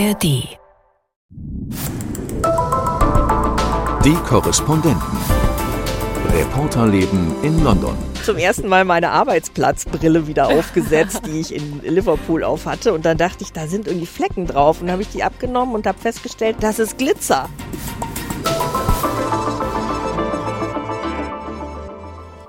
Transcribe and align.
ARD. 0.00 0.22
Die 4.02 4.14
Korrespondenten. 4.26 5.18
Reporterleben 6.32 7.34
in 7.42 7.62
London. 7.62 7.94
Zum 8.24 8.38
ersten 8.38 8.68
Mal 8.68 8.86
meine 8.86 9.10
Arbeitsplatzbrille 9.10 10.26
wieder 10.26 10.48
aufgesetzt, 10.48 11.20
die 11.26 11.40
ich 11.40 11.54
in 11.54 11.82
Liverpool 11.82 12.44
auf 12.44 12.64
hatte. 12.64 12.94
Und 12.94 13.04
dann 13.04 13.18
dachte 13.18 13.44
ich, 13.44 13.52
da 13.52 13.66
sind 13.66 13.88
irgendwie 13.88 14.06
Flecken 14.06 14.46
drauf. 14.46 14.80
Und 14.80 14.86
dann 14.86 14.92
habe 14.92 15.02
ich 15.02 15.10
die 15.10 15.22
abgenommen 15.22 15.74
und 15.74 15.86
habe 15.86 15.98
festgestellt, 15.98 16.56
das 16.60 16.78
ist 16.78 16.96
Glitzer. 16.96 17.50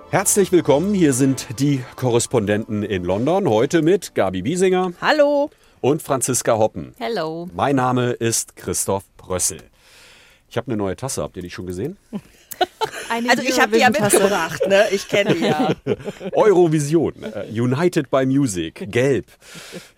Herzlich 0.09 0.53
willkommen, 0.53 0.93
hier 0.93 1.11
sind 1.11 1.47
die 1.59 1.83
Korrespondenten 1.97 2.83
in 2.83 3.03
London. 3.03 3.49
Heute 3.49 3.81
mit 3.81 4.15
Gabi 4.15 4.41
Biesinger 4.41 4.93
Hallo. 5.01 5.49
Und 5.81 6.01
Franziska 6.01 6.57
Hoppen. 6.57 6.93
Hello. 6.97 7.49
Mein 7.53 7.75
Name 7.75 8.11
ist 8.11 8.55
Christoph 8.55 9.03
Brössel. 9.17 9.61
Ich 10.49 10.57
habe 10.57 10.67
eine 10.67 10.77
neue 10.77 10.95
Tasse, 10.95 11.23
habt 11.23 11.35
ihr 11.35 11.43
die 11.43 11.49
schon 11.49 11.65
gesehen? 11.65 11.97
Eine 13.09 13.29
Also 13.29 13.43
ich 13.43 13.59
habe 13.59 13.73
die 13.73 13.79
ja 13.79 13.89
mitgebracht, 13.89 14.61
ne? 14.67 14.85
Ich 14.91 15.07
kenne 15.07 15.35
die 15.35 15.45
ja. 15.45 15.75
Eurovision, 16.33 17.13
äh, 17.23 17.45
United 17.49 18.09
by 18.09 18.25
Music, 18.25 18.87
gelb. 18.89 19.25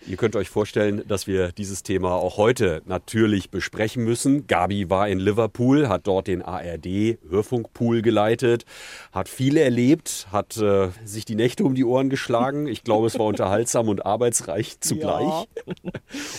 Ihr 0.08 0.18
könnt 0.18 0.36
euch 0.36 0.50
vorstellen, 0.50 1.04
dass 1.08 1.28
wir 1.28 1.52
dieses 1.52 1.84
Thema 1.84 2.14
auch 2.14 2.38
heute 2.38 2.82
natürlich 2.86 3.52
besprechen 3.52 4.04
müssen. 4.04 4.48
Gabi 4.48 4.90
war 4.90 5.08
in 5.08 5.20
Liverpool, 5.20 5.90
hat 5.90 6.08
dort 6.08 6.28
den 6.28 6.42
ARD 6.42 7.20
Hörfunkpool 7.30 8.02
geleitet, 8.02 8.66
hat 9.12 9.30
viel 9.30 9.58
erlebt, 9.58 10.28
hat 10.32 10.58
äh, 10.58 10.90
sich 11.06 11.26
die 11.26 11.36
Nächte 11.36 11.64
um 11.64 11.76
die 11.76 11.86
Ohren 11.86 12.10
geschlagen. 12.10 12.68
Ich 12.68 12.84
glaube, 12.84 13.08
es 13.08 13.20
war 13.20 13.28
unterhaltsam 13.28 13.90
und 13.90 14.06
arbeitsreich 14.06 14.80
zugleich. 14.80 15.48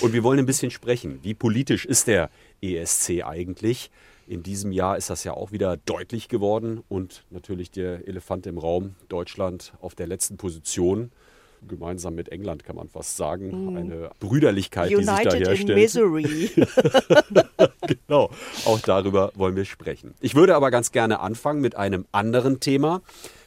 Und 0.01 0.13
wir 0.13 0.23
wollen 0.23 0.41
ein 0.41 0.47
bisschen 0.47 0.71
sprechen. 0.71 1.21
Wie 1.23 1.35
politisch 1.35 1.85
ist 1.85 2.09
der 2.09 2.31
ESC 2.61 3.23
eigentlich? 3.25 3.91
In 4.27 4.43
diesem 4.43 4.73
Jahr 4.73 4.97
ist 4.97 5.11
das 5.11 5.25
ja 5.25 5.35
auch 5.35 5.53
wieder 5.53 5.77
deutlich 5.77 6.29
geworden 6.29 6.83
und 6.89 7.25
natürlich 7.31 7.71
der 7.71 8.09
Elefant 8.09 8.47
im 8.47 8.59
Raum, 8.59 8.95
Deutschland 9.09 9.75
auf 9.81 9.95
der 9.95 10.07
letzten 10.07 10.37
Position. 10.37 11.13
Gemeinsam 11.67 12.15
mit 12.15 12.29
England 12.29 12.65
kann 12.65 12.77
man 12.77 12.89
fast 12.89 13.17
sagen. 13.17 13.77
Eine 13.77 14.11
Brüderlichkeit, 14.21 14.91
die 14.91 14.97
sich 14.97 15.07
da 15.07 15.13
United 15.15 15.35
in 15.35 15.47
herstellt. 15.47 15.79
Misery. 15.79 16.51
Genau, 18.07 18.31
auch 18.65 18.81
darüber 18.81 19.31
wollen 19.35 19.57
wir 19.57 19.67
sprechen. 19.67 20.15
Ich 20.21 20.35
würde 20.35 20.57
aber 20.57 20.71
ganz 20.71 20.91
gerne 20.91 21.21
anfangen 21.21 21.61
mit 21.61 21.77
einem 21.77 22.07
anderen 22.13 22.61
Thema, 22.61 23.03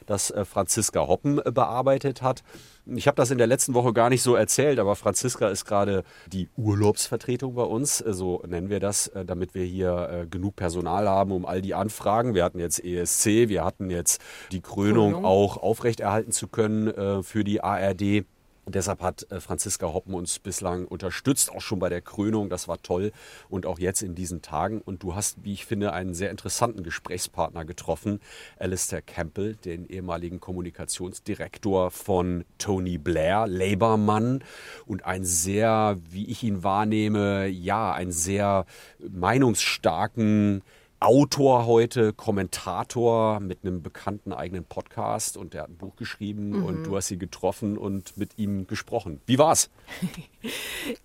das 0.06 0.30
äh, 0.30 0.44
Franziska 0.44 1.06
Hoppen 1.06 1.40
äh, 1.44 1.50
bearbeitet 1.50 2.22
hat. 2.22 2.44
Ich 2.94 3.06
habe 3.06 3.16
das 3.16 3.30
in 3.30 3.38
der 3.38 3.46
letzten 3.46 3.74
Woche 3.74 3.92
gar 3.92 4.08
nicht 4.08 4.22
so 4.22 4.34
erzählt, 4.34 4.78
aber 4.78 4.96
Franziska 4.96 5.48
ist 5.48 5.64
gerade 5.64 6.04
die 6.26 6.48
Urlaubsvertretung 6.56 7.54
bei 7.54 7.62
uns, 7.62 8.00
äh, 8.00 8.14
so 8.14 8.42
nennen 8.46 8.70
wir 8.70 8.80
das, 8.80 9.08
äh, 9.08 9.24
damit 9.24 9.54
wir 9.54 9.64
hier 9.64 10.08
äh, 10.10 10.26
genug 10.26 10.56
Personal 10.56 11.08
haben, 11.08 11.32
um 11.32 11.44
all 11.44 11.60
die 11.60 11.74
Anfragen. 11.74 12.34
Wir 12.34 12.44
hatten 12.44 12.58
jetzt 12.58 12.82
ESC, 12.82 13.48
wir 13.48 13.64
hatten 13.64 13.90
jetzt 13.90 14.22
die 14.52 14.60
Krönung, 14.60 15.12
Krönung. 15.12 15.24
auch 15.24 15.56
aufrechterhalten 15.58 16.32
zu 16.32 16.48
können 16.48 17.22
für 17.22 17.44
die 17.44 17.62
ARD. 17.62 18.24
Und 18.68 18.74
Deshalb 18.74 19.00
hat 19.00 19.26
äh, 19.32 19.40
Franziska 19.40 19.94
Hoppen 19.94 20.12
uns 20.12 20.38
bislang 20.40 20.84
unterstützt, 20.84 21.50
auch 21.50 21.62
schon 21.62 21.78
bei 21.78 21.88
der 21.88 22.02
Krönung. 22.02 22.50
Das 22.50 22.68
war 22.68 22.82
toll. 22.82 23.12
Und 23.48 23.64
auch 23.64 23.78
jetzt 23.78 24.02
in 24.02 24.14
diesen 24.14 24.42
Tagen. 24.42 24.82
Und 24.82 25.02
du 25.02 25.14
hast, 25.14 25.42
wie 25.42 25.54
ich 25.54 25.64
finde, 25.64 25.94
einen 25.94 26.12
sehr 26.12 26.30
interessanten 26.30 26.82
Gesprächspartner 26.82 27.64
getroffen, 27.64 28.20
Alistair 28.58 29.00
Campbell, 29.00 29.56
den 29.56 29.86
ehemaligen 29.88 30.38
Kommunikationsdirektor 30.38 31.90
von 31.90 32.44
Tony 32.58 32.98
Blair, 32.98 33.46
Labour-Mann. 33.46 34.44
Und 34.84 35.06
ein 35.06 35.24
sehr, 35.24 35.96
wie 36.10 36.26
ich 36.26 36.42
ihn 36.42 36.62
wahrnehme, 36.62 37.46
ja, 37.46 37.94
ein 37.94 38.12
sehr 38.12 38.66
meinungsstarken 38.98 40.62
Autor 41.00 41.66
heute, 41.66 42.12
Kommentator 42.12 43.38
mit 43.38 43.60
einem 43.62 43.82
bekannten 43.82 44.32
eigenen 44.32 44.64
Podcast 44.64 45.36
und 45.36 45.54
der 45.54 45.62
hat 45.62 45.70
ein 45.70 45.76
Buch 45.76 45.94
geschrieben 45.94 46.64
und 46.64 46.84
du 46.84 46.96
hast 46.96 47.06
sie 47.06 47.18
getroffen 47.18 47.78
und 47.78 48.16
mit 48.16 48.36
ihm 48.36 48.66
gesprochen. 48.66 49.20
Wie 49.26 49.38
war's? 49.38 49.70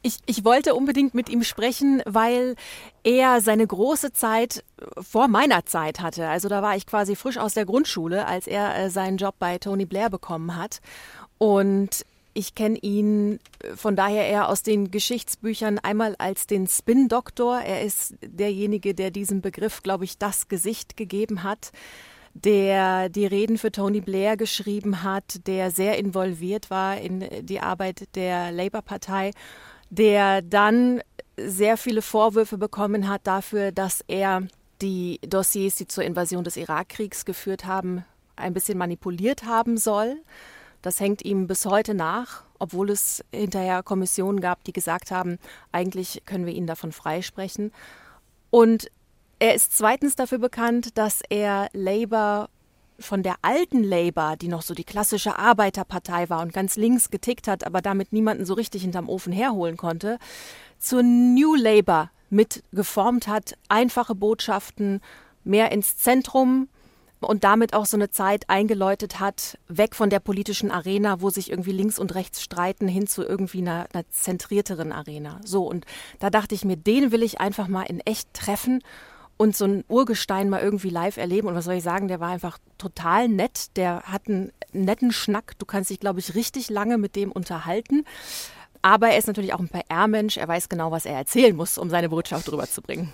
Ich, 0.04 0.20
ich 0.28 0.46
wollte 0.46 0.76
unbedingt 0.76 1.16
mit 1.16 1.28
ihm 1.28 1.44
sprechen, 1.44 2.04
weil 2.06 2.56
er 3.04 3.42
seine 3.42 3.66
große 3.66 4.14
Zeit 4.14 4.64
vor 5.02 5.28
meiner 5.28 5.66
Zeit 5.66 6.00
hatte. 6.00 6.28
Also 6.28 6.48
da 6.48 6.62
war 6.62 6.78
ich 6.78 6.86
quasi 6.86 7.16
frisch 7.16 7.38
aus 7.38 7.56
der 7.56 7.66
Grundschule, 7.66 8.28
als 8.28 8.46
er 8.46 8.78
äh, 8.78 8.90
seinen 8.90 9.18
Job 9.18 9.36
bei 9.40 9.58
Tony 9.58 9.86
Blair 9.86 10.10
bekommen 10.10 10.56
hat. 10.56 10.82
Und 11.40 12.06
ich 12.34 12.56
kenne 12.56 12.78
ihn 12.80 13.40
äh, 13.60 13.76
von 13.76 13.96
daher 13.96 14.28
eher 14.28 14.50
aus 14.50 14.64
den 14.64 14.92
Geschichtsbüchern 14.92 15.80
einmal 15.80 16.16
als 16.18 16.48
den 16.48 16.68
Spin-Doktor. 16.68 17.62
Er 17.62 17.82
ist 17.82 18.16
derjenige, 18.22 18.94
der 18.94 19.12
diesem 19.12 19.42
Begriff, 19.42 19.84
glaube 19.84 20.06
ich, 20.06 20.18
das 20.18 20.48
Gesicht 20.48 20.98
gegeben 20.98 21.44
hat 21.44 21.72
der 22.36 23.10
die 23.10 23.28
Reden 23.28 23.60
für 23.60 23.72
Tony 23.72 24.02
Blair 24.02 24.38
geschrieben 24.38 25.04
hat, 25.04 25.46
der 25.46 25.70
sehr 25.70 26.00
involviert 26.00 26.70
war 26.72 26.98
in 26.98 27.30
die 27.46 27.60
Arbeit 27.60 28.08
der 28.16 28.52
Labour-Partei, 28.52 29.32
der 29.92 30.42
dann 30.42 31.02
sehr 31.38 31.78
viele 31.78 32.02
Vorwürfe 32.02 32.58
bekommen 32.58 33.08
hat 33.08 33.28
dafür, 33.28 33.72
dass 33.72 34.04
er 34.08 34.48
die 34.82 35.20
Dossiers, 35.22 35.76
die 35.76 35.88
zur 35.88 36.04
Invasion 36.04 36.44
des 36.44 36.58
Irakkriegs 36.58 37.26
geführt 37.26 37.66
haben, 37.66 38.04
ein 38.36 38.54
bisschen 38.54 38.78
manipuliert 38.78 39.44
haben 39.46 39.78
soll. 39.78 40.18
Das 40.84 41.00
hängt 41.00 41.24
ihm 41.24 41.48
bis 41.48 41.66
heute 41.66 41.94
nach, 41.94 42.44
obwohl 42.60 42.92
es 42.92 43.24
hinterher 43.34 43.84
Kommissionen 43.84 44.42
gab, 44.42 44.66
die 44.66 44.74
gesagt 44.74 45.12
haben, 45.12 45.40
eigentlich 45.72 46.22
können 46.26 46.46
wir 46.46 46.54
ihn 46.54 46.68
davon 46.68 46.92
freisprechen. 46.92 47.72
Und 48.50 48.92
er 49.40 49.56
ist 49.56 49.76
zweitens 49.76 50.16
dafür 50.16 50.40
bekannt, 50.40 50.98
dass 50.98 51.22
er 51.30 51.70
Labour 51.72 52.50
von 53.00 53.24
der 53.24 53.36
alten 53.42 53.82
Labour, 53.82 54.36
die 54.36 54.50
noch 54.50 54.62
so 54.62 54.74
die 54.74 54.84
klassische 54.84 55.40
Arbeiterpartei 55.40 56.30
war 56.30 56.42
und 56.42 56.54
ganz 56.54 56.76
links 56.76 57.10
getickt 57.10 57.48
hat, 57.48 57.66
aber 57.66 57.82
damit 57.82 58.12
niemanden 58.12 58.46
so 58.46 58.54
richtig 58.54 58.82
hinterm 58.82 59.10
Ofen 59.10 59.34
herholen 59.34 59.78
konnte, 59.78 60.20
zur 60.80 61.02
New 61.02 61.56
Labour 61.56 62.12
mit 62.30 62.62
geformt 62.74 63.28
hat, 63.28 63.58
einfache 63.70 64.16
Botschaften, 64.16 65.00
mehr 65.46 65.72
ins 65.72 65.98
Zentrum 65.98 66.68
und 67.24 67.44
damit 67.44 67.74
auch 67.74 67.86
so 67.86 67.98
eine 67.98 68.10
Zeit 68.10 68.50
eingeläutet 68.50 69.20
hat, 69.20 69.58
weg 69.68 69.96
von 69.96 70.10
der 70.10 70.20
politischen 70.20 70.72
Arena, 70.72 71.22
wo 71.22 71.30
sich 71.30 71.50
irgendwie 71.50 71.72
links 71.72 72.00
und 72.00 72.16
rechts 72.16 72.42
streiten, 72.42 72.88
hin 72.88 73.08
zu 73.08 73.24
irgendwie 73.24 73.60
einer, 73.60 73.88
einer 73.94 74.10
zentrierteren 74.10 74.92
Arena. 74.92 75.40
So, 75.44 75.68
und 75.68 75.86
da 76.20 76.30
dachte 76.30 76.56
ich 76.56 76.66
mir, 76.66 76.78
den 76.78 77.12
will 77.12 77.24
ich 77.24 77.40
einfach 77.40 77.68
mal 77.68 77.84
in 77.84 78.00
echt 78.02 78.34
treffen 78.34 78.82
und 79.38 79.56
so 79.56 79.66
ein 79.66 79.84
Urgestein 79.88 80.50
mal 80.50 80.62
irgendwie 80.62 80.90
live 80.90 81.18
erleben. 81.18 81.48
Und 81.48 81.56
was 81.56 81.66
soll 81.66 81.76
ich 81.76 81.84
sagen, 81.84 82.08
der 82.08 82.20
war 82.20 82.30
einfach 82.30 82.58
total 82.78 83.28
nett. 83.28 83.76
Der 83.78 84.04
hat 84.04 84.28
einen 84.28 84.52
netten 84.72 85.12
Schnack. 85.12 85.58
Du 85.58 85.66
kannst 85.66 85.90
dich, 85.90 86.00
glaube 86.00 86.20
ich, 86.20 86.36
richtig 86.36 86.70
lange 86.70 86.98
mit 86.98 87.16
dem 87.16 87.32
unterhalten. 87.32 88.06
Aber 88.82 89.10
er 89.10 89.18
ist 89.18 89.28
natürlich 89.28 89.54
auch 89.54 89.60
ein 89.60 89.70
PR-Mensch. 89.70 90.38
Er 90.38 90.48
weiß 90.48 90.70
genau, 90.70 90.92
was 90.92 91.06
er 91.06 91.16
erzählen 91.16 91.56
muss, 91.56 91.78
um 91.78 91.90
seine 91.90 92.10
Botschaft 92.10 92.52
rüberzubringen. 92.52 93.12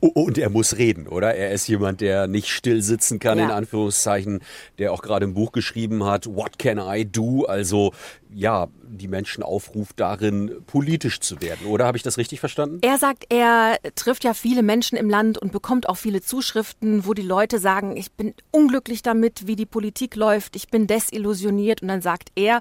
Oh, 0.00 0.08
Und 0.08 0.38
er 0.38 0.50
muss 0.50 0.76
reden, 0.78 1.06
oder? 1.06 1.34
Er 1.34 1.50
ist 1.52 1.66
jemand, 1.68 2.00
der 2.00 2.26
nicht 2.26 2.48
still 2.48 2.82
sitzen 2.82 3.18
kann, 3.18 3.38
Ja. 3.38 3.44
in 3.44 3.50
Anführungszeichen, 3.50 4.40
der 4.78 4.92
auch 4.92 5.02
gerade 5.02 5.26
ein 5.26 5.34
Buch 5.34 5.52
geschrieben 5.52 6.04
hat, 6.04 6.26
What 6.26 6.58
Can 6.58 6.78
I 6.78 7.04
Do? 7.04 7.44
Also, 7.44 7.92
ja, 8.34 8.68
die 8.82 9.08
Menschen 9.08 9.42
aufruft 9.42 9.98
darin, 10.00 10.50
politisch 10.66 11.20
zu 11.20 11.40
werden, 11.40 11.66
oder? 11.66 11.86
Habe 11.86 11.96
ich 11.96 12.02
das 12.02 12.18
richtig 12.18 12.40
verstanden? 12.40 12.78
Er 12.82 12.98
sagt, 12.98 13.24
er 13.30 13.78
trifft 13.94 14.24
ja 14.24 14.34
viele 14.34 14.62
Menschen 14.62 14.96
im 14.98 15.08
Land 15.08 15.38
und 15.38 15.52
bekommt 15.52 15.88
auch 15.88 15.96
viele 15.96 16.20
Zuschriften, 16.20 17.06
wo 17.06 17.14
die 17.14 17.22
Leute 17.22 17.58
sagen, 17.58 17.96
ich 17.96 18.12
bin 18.12 18.34
unglücklich 18.50 19.02
damit, 19.02 19.46
wie 19.46 19.56
die 19.56 19.66
Politik 19.66 20.16
läuft, 20.16 20.56
ich 20.56 20.68
bin 20.68 20.86
desillusioniert. 20.86 21.82
Und 21.82 21.88
dann 21.88 22.02
sagt 22.02 22.30
er, 22.34 22.60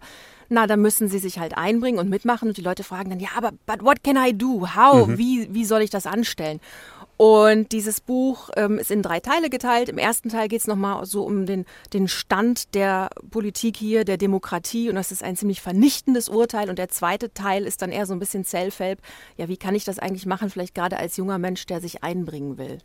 na, 0.49 0.65
da 0.67 0.77
müssen 0.77 1.09
sie 1.09 1.19
sich 1.19 1.39
halt 1.39 1.57
einbringen 1.57 1.99
und 1.99 2.09
mitmachen. 2.09 2.47
Und 2.49 2.57
die 2.57 2.61
Leute 2.61 2.83
fragen 2.83 3.09
dann, 3.09 3.19
ja, 3.19 3.29
aber 3.35 3.51
but 3.65 3.83
what 3.83 4.03
can 4.03 4.15
I 4.17 4.33
do? 4.37 4.67
How? 4.75 5.07
Wie, 5.17 5.47
wie 5.53 5.65
soll 5.65 5.81
ich 5.81 5.89
das 5.89 6.05
anstellen? 6.05 6.59
Und 7.17 7.71
dieses 7.71 7.99
Buch 7.99 8.49
ähm, 8.55 8.77
ist 8.77 8.91
in 8.91 9.01
drei 9.01 9.19
Teile 9.19 9.49
geteilt. 9.49 9.89
Im 9.89 9.97
ersten 9.97 10.29
Teil 10.29 10.47
geht 10.47 10.61
es 10.61 10.67
nochmal 10.67 11.05
so 11.07 11.23
um 11.23 11.47
den, 11.47 11.65
den 11.91 12.07
Stand 12.07 12.75
der 12.75 13.09
Politik 13.31 13.75
hier, 13.75 14.05
der 14.05 14.17
Demokratie. 14.17 14.89
Und 14.89 14.95
das 14.95 15.11
ist 15.11 15.23
ein 15.23 15.35
ziemlich 15.35 15.61
vernichtendes 15.61 16.29
Urteil. 16.29 16.69
Und 16.69 16.77
der 16.77 16.89
zweite 16.89 17.33
Teil 17.33 17.65
ist 17.65 17.81
dann 17.81 17.91
eher 17.91 18.05
so 18.05 18.13
ein 18.13 18.19
bisschen 18.19 18.43
Self-Help. 18.43 18.99
Ja, 19.35 19.47
wie 19.47 19.57
kann 19.57 19.73
ich 19.73 19.83
das 19.83 19.97
eigentlich 19.97 20.27
machen? 20.27 20.51
Vielleicht 20.51 20.75
gerade 20.75 20.97
als 20.97 21.17
junger 21.17 21.39
Mensch, 21.39 21.65
der 21.65 21.81
sich 21.81 22.03
einbringen 22.03 22.59
will. 22.59 22.77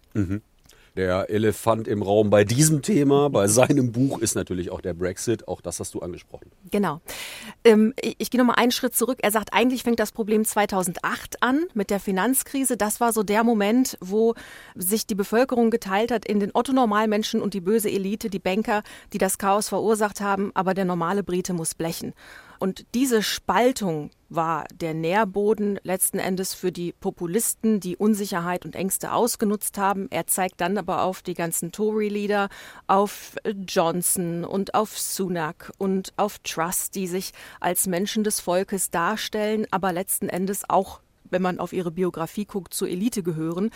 Der 0.96 1.30
Elefant 1.30 1.88
im 1.88 2.02
Raum 2.02 2.30
bei 2.30 2.44
diesem 2.44 2.82
Thema, 2.82 3.30
bei 3.30 3.48
seinem 3.48 3.92
Buch, 3.92 4.18
ist 4.18 4.34
natürlich 4.34 4.70
auch 4.70 4.80
der 4.80 4.94
Brexit. 4.94 5.48
Auch 5.48 5.60
das 5.60 5.80
hast 5.80 5.94
du 5.94 6.00
angesprochen. 6.00 6.50
Genau. 6.70 7.00
Ähm, 7.64 7.94
ich 8.00 8.16
ich 8.18 8.30
gehe 8.30 8.40
nochmal 8.40 8.56
einen 8.56 8.72
Schritt 8.72 8.94
zurück. 8.94 9.18
Er 9.22 9.30
sagt, 9.30 9.52
eigentlich 9.52 9.82
fängt 9.82 9.98
das 9.98 10.12
Problem 10.12 10.44
2008 10.44 11.42
an 11.42 11.64
mit 11.74 11.90
der 11.90 12.00
Finanzkrise. 12.00 12.76
Das 12.76 13.00
war 13.00 13.12
so 13.12 13.22
der 13.22 13.42
Moment, 13.44 13.98
wo 14.00 14.34
sich 14.74 15.06
die 15.06 15.14
Bevölkerung 15.14 15.70
geteilt 15.70 16.10
hat 16.10 16.24
in 16.24 16.40
den 16.40 16.50
Otto-Normalmenschen 16.54 17.42
und 17.42 17.52
die 17.52 17.60
böse 17.60 17.90
Elite, 17.90 18.30
die 18.30 18.38
Banker, 18.38 18.82
die 19.12 19.18
das 19.18 19.38
Chaos 19.38 19.68
verursacht 19.68 20.20
haben. 20.20 20.50
Aber 20.54 20.72
der 20.72 20.84
normale 20.84 21.22
Brite 21.22 21.52
muss 21.52 21.74
blechen. 21.74 22.14
Und 22.62 22.86
diese 22.94 23.24
Spaltung, 23.24 24.10
war 24.34 24.66
der 24.72 24.94
Nährboden 24.94 25.78
letzten 25.82 26.18
Endes 26.18 26.54
für 26.54 26.72
die 26.72 26.92
Populisten, 26.92 27.80
die 27.80 27.96
Unsicherheit 27.96 28.64
und 28.64 28.74
Ängste 28.74 29.12
ausgenutzt 29.12 29.78
haben. 29.78 30.08
Er 30.10 30.26
zeigt 30.26 30.60
dann 30.60 30.78
aber 30.78 31.02
auf 31.02 31.22
die 31.22 31.34
ganzen 31.34 31.72
Tory-Leader, 31.72 32.48
auf 32.86 33.36
Johnson 33.66 34.44
und 34.44 34.74
auf 34.74 34.98
Sunak 34.98 35.72
und 35.78 36.12
auf 36.16 36.38
Truss, 36.40 36.90
die 36.90 37.06
sich 37.06 37.32
als 37.60 37.86
Menschen 37.86 38.24
des 38.24 38.40
Volkes 38.40 38.90
darstellen, 38.90 39.66
aber 39.70 39.92
letzten 39.92 40.28
Endes 40.28 40.68
auch 40.68 41.00
wenn 41.32 41.42
man 41.42 41.58
auf 41.58 41.72
ihre 41.72 41.90
Biografie 41.90 42.44
guckt, 42.44 42.74
zur 42.74 42.88
Elite 42.88 43.22
gehören 43.22 43.70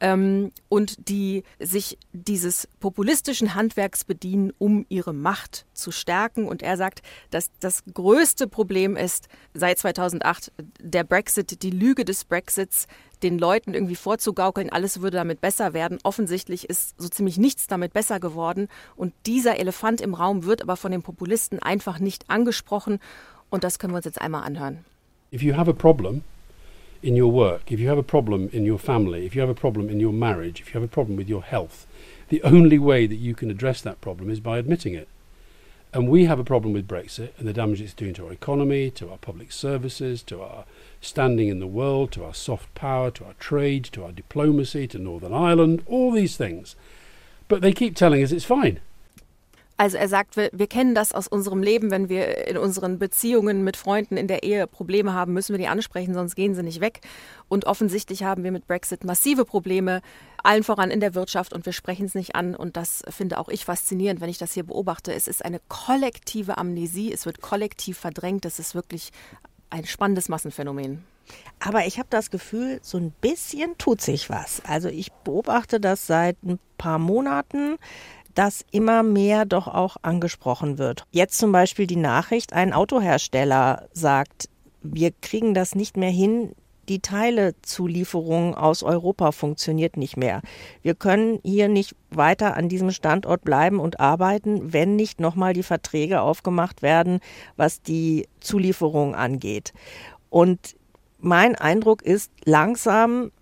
ähm, 0.00 0.52
und 0.68 1.08
die 1.08 1.42
sich 1.58 1.98
dieses 2.12 2.68
populistischen 2.80 3.54
Handwerks 3.54 4.04
bedienen, 4.04 4.52
um 4.58 4.86
ihre 4.88 5.12
Macht 5.12 5.66
zu 5.74 5.90
stärken. 5.90 6.46
Und 6.46 6.62
er 6.62 6.76
sagt, 6.76 7.02
dass 7.30 7.50
das 7.60 7.82
größte 7.92 8.46
Problem 8.46 8.96
ist 8.96 9.28
seit 9.54 9.78
2008 9.78 10.52
der 10.80 11.04
Brexit, 11.04 11.62
die 11.62 11.70
Lüge 11.70 12.04
des 12.04 12.24
Brexits, 12.24 12.86
den 13.22 13.38
Leuten 13.38 13.74
irgendwie 13.74 13.96
vorzugaukeln, 13.96 14.70
alles 14.70 15.02
würde 15.02 15.18
damit 15.18 15.40
besser 15.40 15.74
werden. 15.74 15.98
Offensichtlich 16.02 16.68
ist 16.68 17.00
so 17.00 17.08
ziemlich 17.08 17.38
nichts 17.38 17.66
damit 17.66 17.92
besser 17.92 18.20
geworden. 18.20 18.68
Und 18.96 19.12
dieser 19.26 19.58
Elefant 19.58 20.00
im 20.00 20.14
Raum 20.14 20.44
wird 20.44 20.62
aber 20.62 20.76
von 20.76 20.92
den 20.92 21.02
Populisten 21.02 21.58
einfach 21.60 21.98
nicht 21.98 22.30
angesprochen. 22.30 22.98
Und 23.50 23.64
das 23.64 23.78
können 23.78 23.92
wir 23.92 23.96
uns 23.98 24.06
jetzt 24.06 24.20
einmal 24.20 24.44
anhören. 24.44 24.84
If 25.32 25.42
you 25.42 25.56
have 25.56 25.70
a 25.70 25.74
problem, 25.74 26.22
in 27.02 27.16
your 27.16 27.30
work, 27.30 27.72
if 27.72 27.80
you 27.80 27.88
have 27.88 27.98
a 27.98 28.02
problem 28.02 28.50
in 28.52 28.64
your 28.64 28.78
family, 28.78 29.26
if 29.26 29.34
you 29.34 29.40
have 29.40 29.50
a 29.50 29.54
problem 29.54 29.88
in 29.88 30.00
your 30.00 30.12
marriage, 30.12 30.60
if 30.60 30.68
you 30.68 30.72
have 30.74 30.88
a 30.88 30.92
problem 30.92 31.16
with 31.16 31.28
your 31.28 31.42
health, 31.42 31.86
the 32.28 32.42
only 32.42 32.78
way 32.78 33.06
that 33.06 33.16
you 33.16 33.34
can 33.34 33.50
address 33.50 33.80
that 33.80 34.00
problem 34.00 34.30
is 34.30 34.40
by 34.40 34.58
admitting 34.58 34.94
it. 34.94 35.08
And 35.92 36.08
we 36.08 36.26
have 36.26 36.38
a 36.38 36.44
problem 36.44 36.72
with 36.72 36.86
Brexit 36.86 37.30
and 37.36 37.48
the 37.48 37.52
damage 37.52 37.80
it's 37.80 37.94
doing 37.94 38.14
to 38.14 38.26
our 38.26 38.32
economy, 38.32 38.90
to 38.92 39.10
our 39.10 39.18
public 39.18 39.50
services, 39.50 40.22
to 40.24 40.40
our 40.40 40.64
standing 41.00 41.48
in 41.48 41.58
the 41.58 41.66
world, 41.66 42.12
to 42.12 42.24
our 42.24 42.34
soft 42.34 42.72
power, 42.76 43.10
to 43.12 43.24
our 43.24 43.32
trade, 43.34 43.84
to 43.86 44.04
our 44.04 44.12
diplomacy, 44.12 44.86
to 44.86 44.98
Northern 44.98 45.34
Ireland, 45.34 45.82
all 45.86 46.12
these 46.12 46.36
things. 46.36 46.76
But 47.48 47.60
they 47.60 47.72
keep 47.72 47.96
telling 47.96 48.22
us 48.22 48.30
it's 48.30 48.44
fine. 48.44 48.80
Also 49.80 49.96
er 49.96 50.08
sagt, 50.08 50.36
wir, 50.36 50.50
wir, 50.52 50.66
kennen 50.66 50.94
das 50.94 51.14
aus 51.14 51.26
unserem 51.26 51.62
Leben, 51.62 51.90
wenn 51.90 52.10
wir 52.10 52.46
in 52.46 52.58
unseren 52.58 52.98
Beziehungen 52.98 53.64
mit 53.64 53.78
Freunden 53.78 54.18
in 54.18 54.28
der 54.28 54.42
Ehe 54.42 54.66
Probleme 54.66 55.14
haben, 55.14 55.32
müssen 55.32 55.54
wir 55.54 55.58
die 55.58 55.68
ansprechen, 55.68 56.12
sonst 56.12 56.34
gehen 56.34 56.54
sie 56.54 56.62
nicht 56.62 56.82
weg. 56.82 57.00
Und 57.48 57.64
offensichtlich 57.64 58.22
haben 58.22 58.44
wir 58.44 58.52
mit 58.52 58.66
Brexit 58.66 59.04
massive 59.04 59.46
Probleme, 59.46 60.02
allen 60.42 60.64
voran 60.64 60.90
in 60.90 61.00
der 61.00 61.14
Wirtschaft 61.14 61.54
und 61.54 61.64
wir 61.64 61.72
sprechen 61.72 62.04
es 62.04 62.14
nicht 62.14 62.34
an. 62.34 62.54
Und 62.54 62.76
das 62.76 63.02
finde 63.08 63.38
auch 63.38 63.48
ich 63.48 63.64
faszinierend, 63.64 64.20
wenn 64.20 64.28
ich 64.28 64.36
das 64.36 64.52
hier 64.52 64.64
beobachte. 64.64 65.14
Es 65.14 65.26
ist 65.26 65.42
eine 65.42 65.62
kollektive 65.68 66.58
Amnesie, 66.58 67.10
es 67.10 67.24
wird 67.24 67.40
kollektiv 67.40 67.96
verdrängt. 67.96 68.44
Das 68.44 68.58
ist 68.58 68.74
wirklich 68.74 69.12
ein 69.70 69.86
spannendes 69.86 70.28
Massenphänomen. 70.28 71.02
Aber 71.58 71.86
ich 71.86 71.98
habe 71.98 72.08
das 72.10 72.30
Gefühl, 72.30 72.80
so 72.82 72.98
ein 72.98 73.12
bisschen 73.22 73.78
tut 73.78 74.02
sich 74.02 74.28
was. 74.28 74.62
Also 74.66 74.88
ich 74.88 75.10
beobachte 75.24 75.80
das 75.80 76.06
seit 76.06 76.36
ein 76.42 76.58
paar 76.76 76.98
Monaten 76.98 77.76
dass 78.40 78.64
immer 78.70 79.02
mehr 79.02 79.44
doch 79.44 79.68
auch 79.68 79.98
angesprochen 80.00 80.78
wird. 80.78 81.04
Jetzt 81.10 81.36
zum 81.36 81.52
Beispiel 81.52 81.86
die 81.86 81.96
Nachricht, 81.96 82.54
ein 82.54 82.72
Autohersteller 82.72 83.86
sagt, 83.92 84.48
wir 84.80 85.10
kriegen 85.20 85.52
das 85.52 85.74
nicht 85.74 85.98
mehr 85.98 86.08
hin, 86.08 86.52
die 86.88 87.00
Teilezulieferung 87.00 88.54
aus 88.54 88.82
Europa 88.82 89.32
funktioniert 89.32 89.98
nicht 89.98 90.16
mehr. 90.16 90.40
Wir 90.80 90.94
können 90.94 91.40
hier 91.44 91.68
nicht 91.68 91.94
weiter 92.08 92.56
an 92.56 92.70
diesem 92.70 92.92
Standort 92.92 93.44
bleiben 93.44 93.78
und 93.78 94.00
arbeiten, 94.00 94.72
wenn 94.72 94.96
nicht 94.96 95.20
nochmal 95.20 95.52
die 95.52 95.62
Verträge 95.62 96.22
aufgemacht 96.22 96.80
werden, 96.80 97.20
was 97.58 97.82
die 97.82 98.26
Zulieferung 98.40 99.14
angeht. 99.14 99.74
Und 100.30 100.76
mein 101.18 101.56
Eindruck 101.56 102.00
ist, 102.00 102.32
langsam 102.46 103.32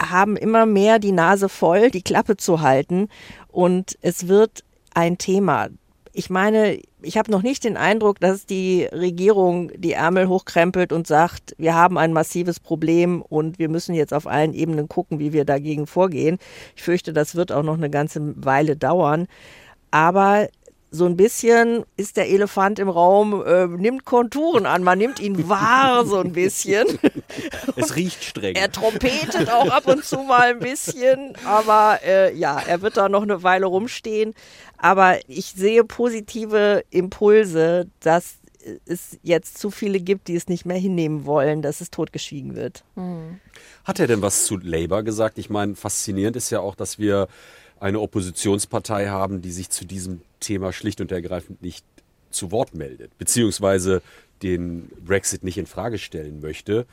haben 0.00 0.36
immer 0.36 0.66
mehr 0.66 0.98
die 0.98 1.12
Nase 1.12 1.48
voll, 1.48 1.90
die 1.90 2.02
Klappe 2.02 2.36
zu 2.36 2.60
halten 2.60 3.08
und 3.56 3.96
es 4.02 4.28
wird 4.28 4.64
ein 4.92 5.16
Thema. 5.16 5.68
Ich 6.12 6.28
meine, 6.28 6.78
ich 7.00 7.16
habe 7.16 7.30
noch 7.30 7.40
nicht 7.40 7.64
den 7.64 7.78
Eindruck, 7.78 8.20
dass 8.20 8.44
die 8.44 8.84
Regierung 8.84 9.70
die 9.78 9.92
Ärmel 9.92 10.28
hochkrempelt 10.28 10.92
und 10.92 11.06
sagt, 11.06 11.54
wir 11.56 11.74
haben 11.74 11.96
ein 11.96 12.12
massives 12.12 12.60
Problem 12.60 13.22
und 13.22 13.58
wir 13.58 13.70
müssen 13.70 13.94
jetzt 13.94 14.12
auf 14.12 14.26
allen 14.26 14.52
Ebenen 14.52 14.88
gucken, 14.88 15.18
wie 15.20 15.32
wir 15.32 15.46
dagegen 15.46 15.86
vorgehen. 15.86 16.36
Ich 16.76 16.82
fürchte, 16.82 17.14
das 17.14 17.34
wird 17.34 17.50
auch 17.50 17.62
noch 17.62 17.78
eine 17.78 17.88
ganze 17.88 18.34
Weile 18.36 18.76
dauern. 18.76 19.26
Aber 19.90 20.48
so 20.90 21.04
ein 21.04 21.16
bisschen 21.16 21.84
ist 21.96 22.16
der 22.16 22.28
Elefant 22.28 22.78
im 22.78 22.88
Raum, 22.88 23.44
äh, 23.44 23.66
nimmt 23.66 24.04
Konturen 24.04 24.66
an. 24.66 24.82
Man 24.82 24.98
nimmt 24.98 25.20
ihn 25.20 25.48
wahr 25.48 26.06
so 26.06 26.18
ein 26.18 26.32
bisschen. 26.32 26.86
Es 27.76 27.94
riecht 27.96 28.24
streng. 28.24 28.54
Er 28.54 28.72
trompetet 28.72 29.50
auch 29.50 29.68
ab 29.68 29.86
und 29.86 30.02
zu 30.02 30.18
mal 30.22 30.50
ein 30.50 30.60
bisschen, 30.60 31.34
aber 31.44 31.98
äh, 32.02 32.34
ja, 32.34 32.58
er 32.66 32.80
wird 32.80 32.96
da 32.96 33.10
noch 33.10 33.22
eine 33.22 33.42
Weile 33.42 33.66
rumstehen. 33.66 34.32
Aber 34.78 35.18
ich 35.28 35.52
sehe 35.52 35.84
positive 35.84 36.84
Impulse, 36.90 37.88
dass 38.00 38.36
es 38.86 39.18
jetzt 39.22 39.58
zu 39.58 39.70
viele 39.70 40.00
gibt, 40.00 40.28
die 40.28 40.36
es 40.36 40.48
nicht 40.48 40.66
mehr 40.66 40.78
hinnehmen 40.78 41.24
wollen, 41.24 41.62
dass 41.62 41.80
es 41.80 41.90
totgeschwiegen 41.90 42.54
wird. 42.54 42.84
Hm. 42.94 43.40
Hat 43.84 44.00
er 44.00 44.06
denn 44.06 44.22
was 44.22 44.46
zu 44.46 44.56
Labour 44.56 45.02
gesagt? 45.02 45.38
Ich 45.38 45.50
meine, 45.50 45.76
faszinierend 45.76 46.36
ist 46.36 46.50
ja 46.50 46.60
auch, 46.60 46.74
dass 46.74 46.98
wir 46.98 47.28
eine 47.78 48.00
Oppositionspartei 48.00 49.08
haben, 49.08 49.42
die 49.42 49.52
sich 49.52 49.70
zu 49.70 49.84
diesem 49.84 50.22
Thema 50.40 50.72
schlicht 50.72 51.00
und 51.00 51.12
ergreifend 51.12 51.62
nicht 51.62 51.84
zu 52.30 52.50
Wort 52.50 52.74
meldet, 52.74 53.16
beziehungsweise 53.18 54.02
den 54.42 54.88
Brexit 55.04 55.44
nicht 55.44 55.58
in 55.58 55.66
Frage 55.66 55.98
stellen 55.98 56.40
möchte. 56.40 56.86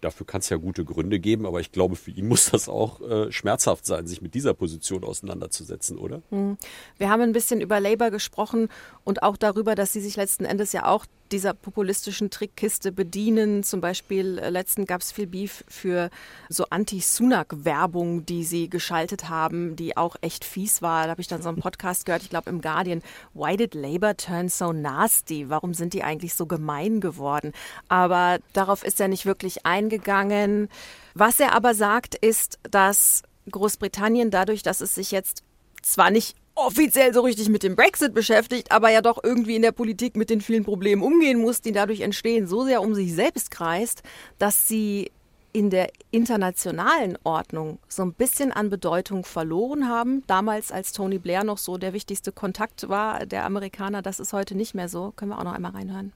Dafür 0.00 0.26
kann 0.26 0.40
es 0.40 0.50
ja 0.50 0.58
gute 0.58 0.84
Gründe 0.84 1.18
geben, 1.18 1.46
aber 1.46 1.60
ich 1.60 1.72
glaube, 1.72 1.96
für 1.96 2.10
ihn 2.10 2.28
muss 2.28 2.50
das 2.50 2.68
auch 2.68 3.00
äh, 3.00 3.32
schmerzhaft 3.32 3.86
sein, 3.86 4.06
sich 4.06 4.22
mit 4.22 4.34
dieser 4.34 4.54
Position 4.54 5.04
auseinanderzusetzen, 5.04 5.98
oder? 5.98 6.22
Hm. 6.30 6.56
Wir 6.98 7.10
haben 7.10 7.22
ein 7.22 7.32
bisschen 7.32 7.60
über 7.60 7.80
Labour 7.80 8.10
gesprochen 8.10 8.68
und 9.02 9.22
auch 9.22 9.36
darüber, 9.36 9.74
dass 9.74 9.92
sie 9.92 10.00
sich 10.00 10.16
letzten 10.16 10.44
Endes 10.44 10.72
ja 10.72 10.86
auch 10.86 11.06
dieser 11.32 11.54
populistischen 11.54 12.30
Trickkiste 12.30 12.92
bedienen. 12.92 13.62
Zum 13.62 13.80
Beispiel 13.80 14.38
äh, 14.38 14.50
letzten 14.50 14.84
gab 14.84 15.00
es 15.00 15.12
viel 15.12 15.26
Beef 15.26 15.64
für 15.68 16.10
so 16.48 16.66
Anti-Sunak-Werbung, 16.70 18.26
die 18.26 18.44
sie 18.44 18.68
geschaltet 18.68 19.28
haben, 19.28 19.76
die 19.76 19.96
auch 19.96 20.16
echt 20.20 20.44
fies 20.44 20.82
war. 20.82 21.04
Da 21.04 21.10
habe 21.10 21.20
ich 21.20 21.28
dann 21.28 21.42
so 21.42 21.48
einen 21.48 21.58
Podcast 21.60 22.06
gehört, 22.06 22.22
ich 22.22 22.30
glaube 22.30 22.50
im 22.50 22.60
Guardian. 22.60 23.02
Why 23.32 23.56
did 23.56 23.74
Labour 23.74 24.16
turn 24.16 24.48
so 24.48 24.72
nasty? 24.72 25.48
Warum 25.48 25.74
sind 25.74 25.94
die 25.94 26.02
eigentlich 26.02 26.34
so 26.34 26.46
gemein 26.46 27.00
geworden? 27.00 27.52
Aber 27.88 28.38
darauf 28.52 28.84
ist 28.84 29.00
er 29.00 29.08
nicht 29.08 29.26
wirklich 29.26 29.66
eingegangen. 29.66 30.68
Was 31.14 31.40
er 31.40 31.54
aber 31.54 31.74
sagt, 31.74 32.14
ist, 32.14 32.58
dass 32.70 33.22
Großbritannien 33.50 34.30
dadurch, 34.30 34.62
dass 34.62 34.80
es 34.80 34.94
sich 34.94 35.10
jetzt 35.10 35.42
zwar 35.82 36.10
nicht 36.10 36.36
offiziell 36.54 37.12
so 37.12 37.22
richtig 37.22 37.48
mit 37.48 37.62
dem 37.62 37.76
Brexit 37.76 38.14
beschäftigt, 38.14 38.70
aber 38.72 38.90
ja 38.90 39.00
doch 39.00 39.22
irgendwie 39.22 39.56
in 39.56 39.62
der 39.62 39.72
Politik 39.72 40.16
mit 40.16 40.30
den 40.30 40.40
vielen 40.40 40.64
Problemen 40.64 41.02
umgehen 41.02 41.40
muss, 41.40 41.60
die 41.60 41.72
dadurch 41.72 42.00
entstehen, 42.00 42.46
so 42.46 42.64
sehr 42.64 42.80
um 42.80 42.94
sich 42.94 43.12
selbst 43.12 43.50
kreist, 43.50 44.02
dass 44.38 44.68
sie 44.68 45.10
in 45.52 45.70
der 45.70 45.90
internationalen 46.10 47.16
Ordnung 47.22 47.78
so 47.88 48.02
ein 48.02 48.12
bisschen 48.12 48.50
an 48.50 48.70
Bedeutung 48.70 49.24
verloren 49.24 49.88
haben. 49.88 50.24
Damals, 50.26 50.72
als 50.72 50.92
Tony 50.92 51.18
Blair 51.18 51.44
noch 51.44 51.58
so 51.58 51.78
der 51.78 51.92
wichtigste 51.92 52.32
Kontakt 52.32 52.88
war, 52.88 53.24
der 53.24 53.44
Amerikaner, 53.44 54.02
das 54.02 54.18
ist 54.18 54.32
heute 54.32 54.56
nicht 54.56 54.74
mehr 54.74 54.88
so. 54.88 55.12
Können 55.14 55.30
wir 55.30 55.38
auch 55.38 55.44
noch 55.44 55.54
einmal 55.54 55.70
reinhören. 55.70 56.12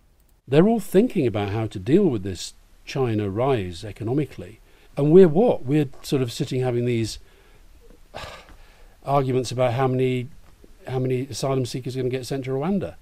They're 0.51 0.67
all 0.69 0.81
thinking 0.81 1.27
about 1.29 1.53
how 1.53 1.69
to 1.69 1.79
deal 1.79 2.13
with 2.13 2.23
this 2.23 2.55
China 2.85 3.29
rise 3.29 3.87
economically. 3.87 4.59
And 4.97 5.13
we're 5.13 5.33
what? 5.33 5.61
We're 5.67 5.89
sort 6.03 6.23
of 6.23 6.33
sitting 6.33 6.65
having 6.65 6.85
these 6.85 7.21
arguments 9.09 9.51
about 9.51 9.73
how 9.73 9.89
many 9.89 10.29
how 10.87 10.99
many 10.99 11.23
asylum 11.23 11.67
seekers 11.67 11.97
are 11.97 12.01
going 12.01 12.11
to 12.11 12.17
get 12.17 12.27
sent 12.27 12.45
to 12.45 12.51
Rwanda, 12.51 12.95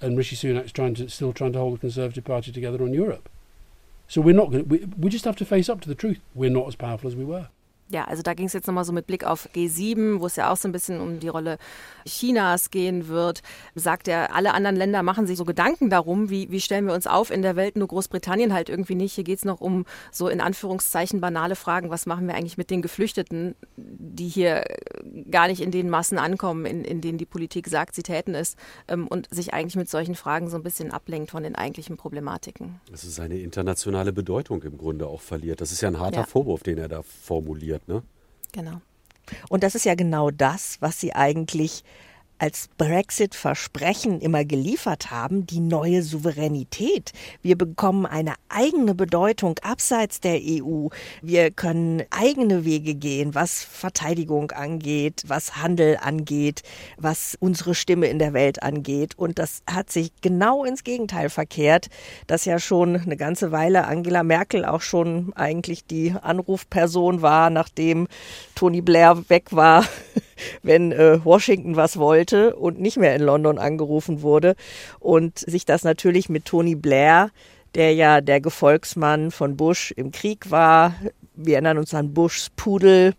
and 0.00 0.16
Rishi 0.16 0.36
Sunak's 0.36 0.72
trying 0.72 0.94
to 0.96 1.08
still 1.08 1.32
trying 1.32 1.52
to 1.52 1.58
hold 1.58 1.74
the 1.74 1.78
Conservative 1.78 2.24
Party 2.24 2.52
together 2.52 2.82
on 2.82 2.92
Europe. 2.92 3.28
So 4.08 4.20
we're 4.20 4.34
not 4.34 4.50
going. 4.50 4.68
We, 4.68 4.86
we 4.98 5.10
just 5.10 5.24
have 5.24 5.36
to 5.36 5.44
face 5.44 5.68
up 5.68 5.80
to 5.82 5.88
the 5.88 5.94
truth. 5.94 6.20
We're 6.34 6.50
not 6.50 6.68
as 6.68 6.76
powerful 6.76 7.08
as 7.08 7.16
we 7.16 7.24
were. 7.24 7.48
Ja, 7.90 8.04
also 8.04 8.22
da 8.22 8.34
ging 8.34 8.46
es 8.46 8.54
jetzt 8.54 8.66
nochmal 8.66 8.84
so 8.84 8.92
mit 8.92 9.06
Blick 9.06 9.24
auf 9.24 9.48
G7, 9.54 10.20
wo 10.20 10.26
es 10.26 10.36
ja 10.36 10.50
auch 10.50 10.56
so 10.56 10.66
ein 10.66 10.72
bisschen 10.72 11.00
um 11.00 11.20
die 11.20 11.28
Rolle 11.28 11.58
Chinas 12.06 12.70
gehen 12.70 13.08
wird. 13.08 13.42
Sagt 13.74 14.08
er, 14.08 14.34
alle 14.34 14.54
anderen 14.54 14.76
Länder 14.76 15.02
machen 15.02 15.26
sich 15.26 15.36
so 15.36 15.44
Gedanken 15.44 15.90
darum, 15.90 16.30
wie, 16.30 16.50
wie 16.50 16.60
stellen 16.60 16.86
wir 16.86 16.94
uns 16.94 17.06
auf 17.06 17.30
in 17.30 17.42
der 17.42 17.56
Welt, 17.56 17.76
nur 17.76 17.88
Großbritannien 17.88 18.52
halt 18.52 18.68
irgendwie 18.68 18.94
nicht. 18.94 19.14
Hier 19.14 19.24
geht 19.24 19.38
es 19.38 19.44
noch 19.44 19.60
um 19.60 19.84
so 20.10 20.28
in 20.28 20.40
Anführungszeichen 20.40 21.20
banale 21.20 21.56
Fragen, 21.56 21.90
was 21.90 22.06
machen 22.06 22.26
wir 22.26 22.34
eigentlich 22.34 22.56
mit 22.56 22.70
den 22.70 22.82
Geflüchteten, 22.82 23.54
die 23.76 24.28
hier 24.28 24.64
gar 25.30 25.48
nicht 25.48 25.60
in 25.60 25.70
den 25.70 25.90
Massen 25.90 26.18
ankommen, 26.18 26.66
in, 26.66 26.84
in 26.84 27.00
denen 27.00 27.18
die 27.18 27.26
Politik 27.26 27.68
sagt, 27.68 27.94
sie 27.94 28.02
täten 28.02 28.34
es 28.34 28.56
ähm, 28.88 29.06
und 29.06 29.28
sich 29.32 29.54
eigentlich 29.54 29.76
mit 29.76 29.88
solchen 29.88 30.14
Fragen 30.14 30.48
so 30.48 30.56
ein 30.56 30.62
bisschen 30.62 30.90
ablenkt 30.90 31.30
von 31.30 31.42
den 31.42 31.54
eigentlichen 31.54 31.96
Problematiken. 31.96 32.80
Das 32.90 33.04
ist 33.04 33.20
eine 33.20 33.38
internationale 33.38 34.12
Bedeutung 34.12 34.62
im 34.62 34.78
Grunde 34.78 35.06
auch 35.06 35.20
verliert. 35.20 35.60
Das 35.60 35.72
ist 35.72 35.80
ja 35.80 35.88
ein 35.88 36.00
harter 36.00 36.20
ja. 36.20 36.26
Vorwurf, 36.26 36.62
den 36.62 36.78
er 36.78 36.88
da 36.88 37.02
formuliert. 37.02 37.83
Ne? 37.86 38.02
Genau. 38.52 38.80
Und 39.48 39.62
das 39.62 39.74
ist 39.74 39.84
ja 39.84 39.94
genau 39.94 40.30
das, 40.30 40.76
was 40.80 41.00
sie 41.00 41.14
eigentlich 41.14 41.82
als 42.38 42.68
Brexit-Versprechen 42.78 44.20
immer 44.20 44.44
geliefert 44.44 45.10
haben, 45.10 45.46
die 45.46 45.60
neue 45.60 46.02
Souveränität. 46.02 47.12
Wir 47.42 47.56
bekommen 47.56 48.06
eine 48.06 48.34
eigene 48.48 48.94
Bedeutung 48.94 49.58
abseits 49.62 50.20
der 50.20 50.40
EU. 50.42 50.88
Wir 51.22 51.50
können 51.50 52.02
eigene 52.10 52.64
Wege 52.64 52.94
gehen, 52.94 53.34
was 53.34 53.62
Verteidigung 53.62 54.50
angeht, 54.50 55.22
was 55.26 55.56
Handel 55.56 55.98
angeht, 56.00 56.62
was 56.96 57.36
unsere 57.40 57.74
Stimme 57.74 58.06
in 58.06 58.18
der 58.18 58.32
Welt 58.32 58.62
angeht. 58.62 59.16
Und 59.16 59.38
das 59.38 59.62
hat 59.66 59.90
sich 59.90 60.10
genau 60.20 60.64
ins 60.64 60.84
Gegenteil 60.84 61.30
verkehrt, 61.30 61.88
dass 62.26 62.44
ja 62.44 62.58
schon 62.58 62.96
eine 62.96 63.16
ganze 63.16 63.52
Weile 63.52 63.86
Angela 63.86 64.22
Merkel 64.22 64.64
auch 64.64 64.80
schon 64.80 65.32
eigentlich 65.34 65.86
die 65.86 66.14
Anrufperson 66.20 67.22
war, 67.22 67.50
nachdem 67.50 68.08
Tony 68.54 68.80
Blair 68.80 69.28
weg 69.28 69.48
war, 69.50 69.84
wenn 70.62 70.92
äh, 70.92 71.24
Washington 71.24 71.76
was 71.76 71.98
wollte 71.98 72.56
und 72.56 72.80
nicht 72.80 72.96
mehr 72.96 73.14
in 73.14 73.22
London 73.22 73.58
angerufen 73.58 74.22
wurde. 74.22 74.56
Und 75.00 75.38
sich 75.38 75.64
das 75.64 75.84
natürlich 75.84 76.28
mit 76.28 76.44
Tony 76.44 76.74
Blair, 76.74 77.30
der 77.74 77.94
ja 77.94 78.20
der 78.20 78.40
Gefolgsmann 78.40 79.30
von 79.30 79.56
Bush 79.56 79.92
im 79.96 80.12
Krieg 80.12 80.50
war, 80.50 80.94
wir 81.36 81.54
erinnern 81.54 81.78
uns 81.78 81.92
an 81.94 82.14
Bushs 82.14 82.50
Pudel, 82.54 83.14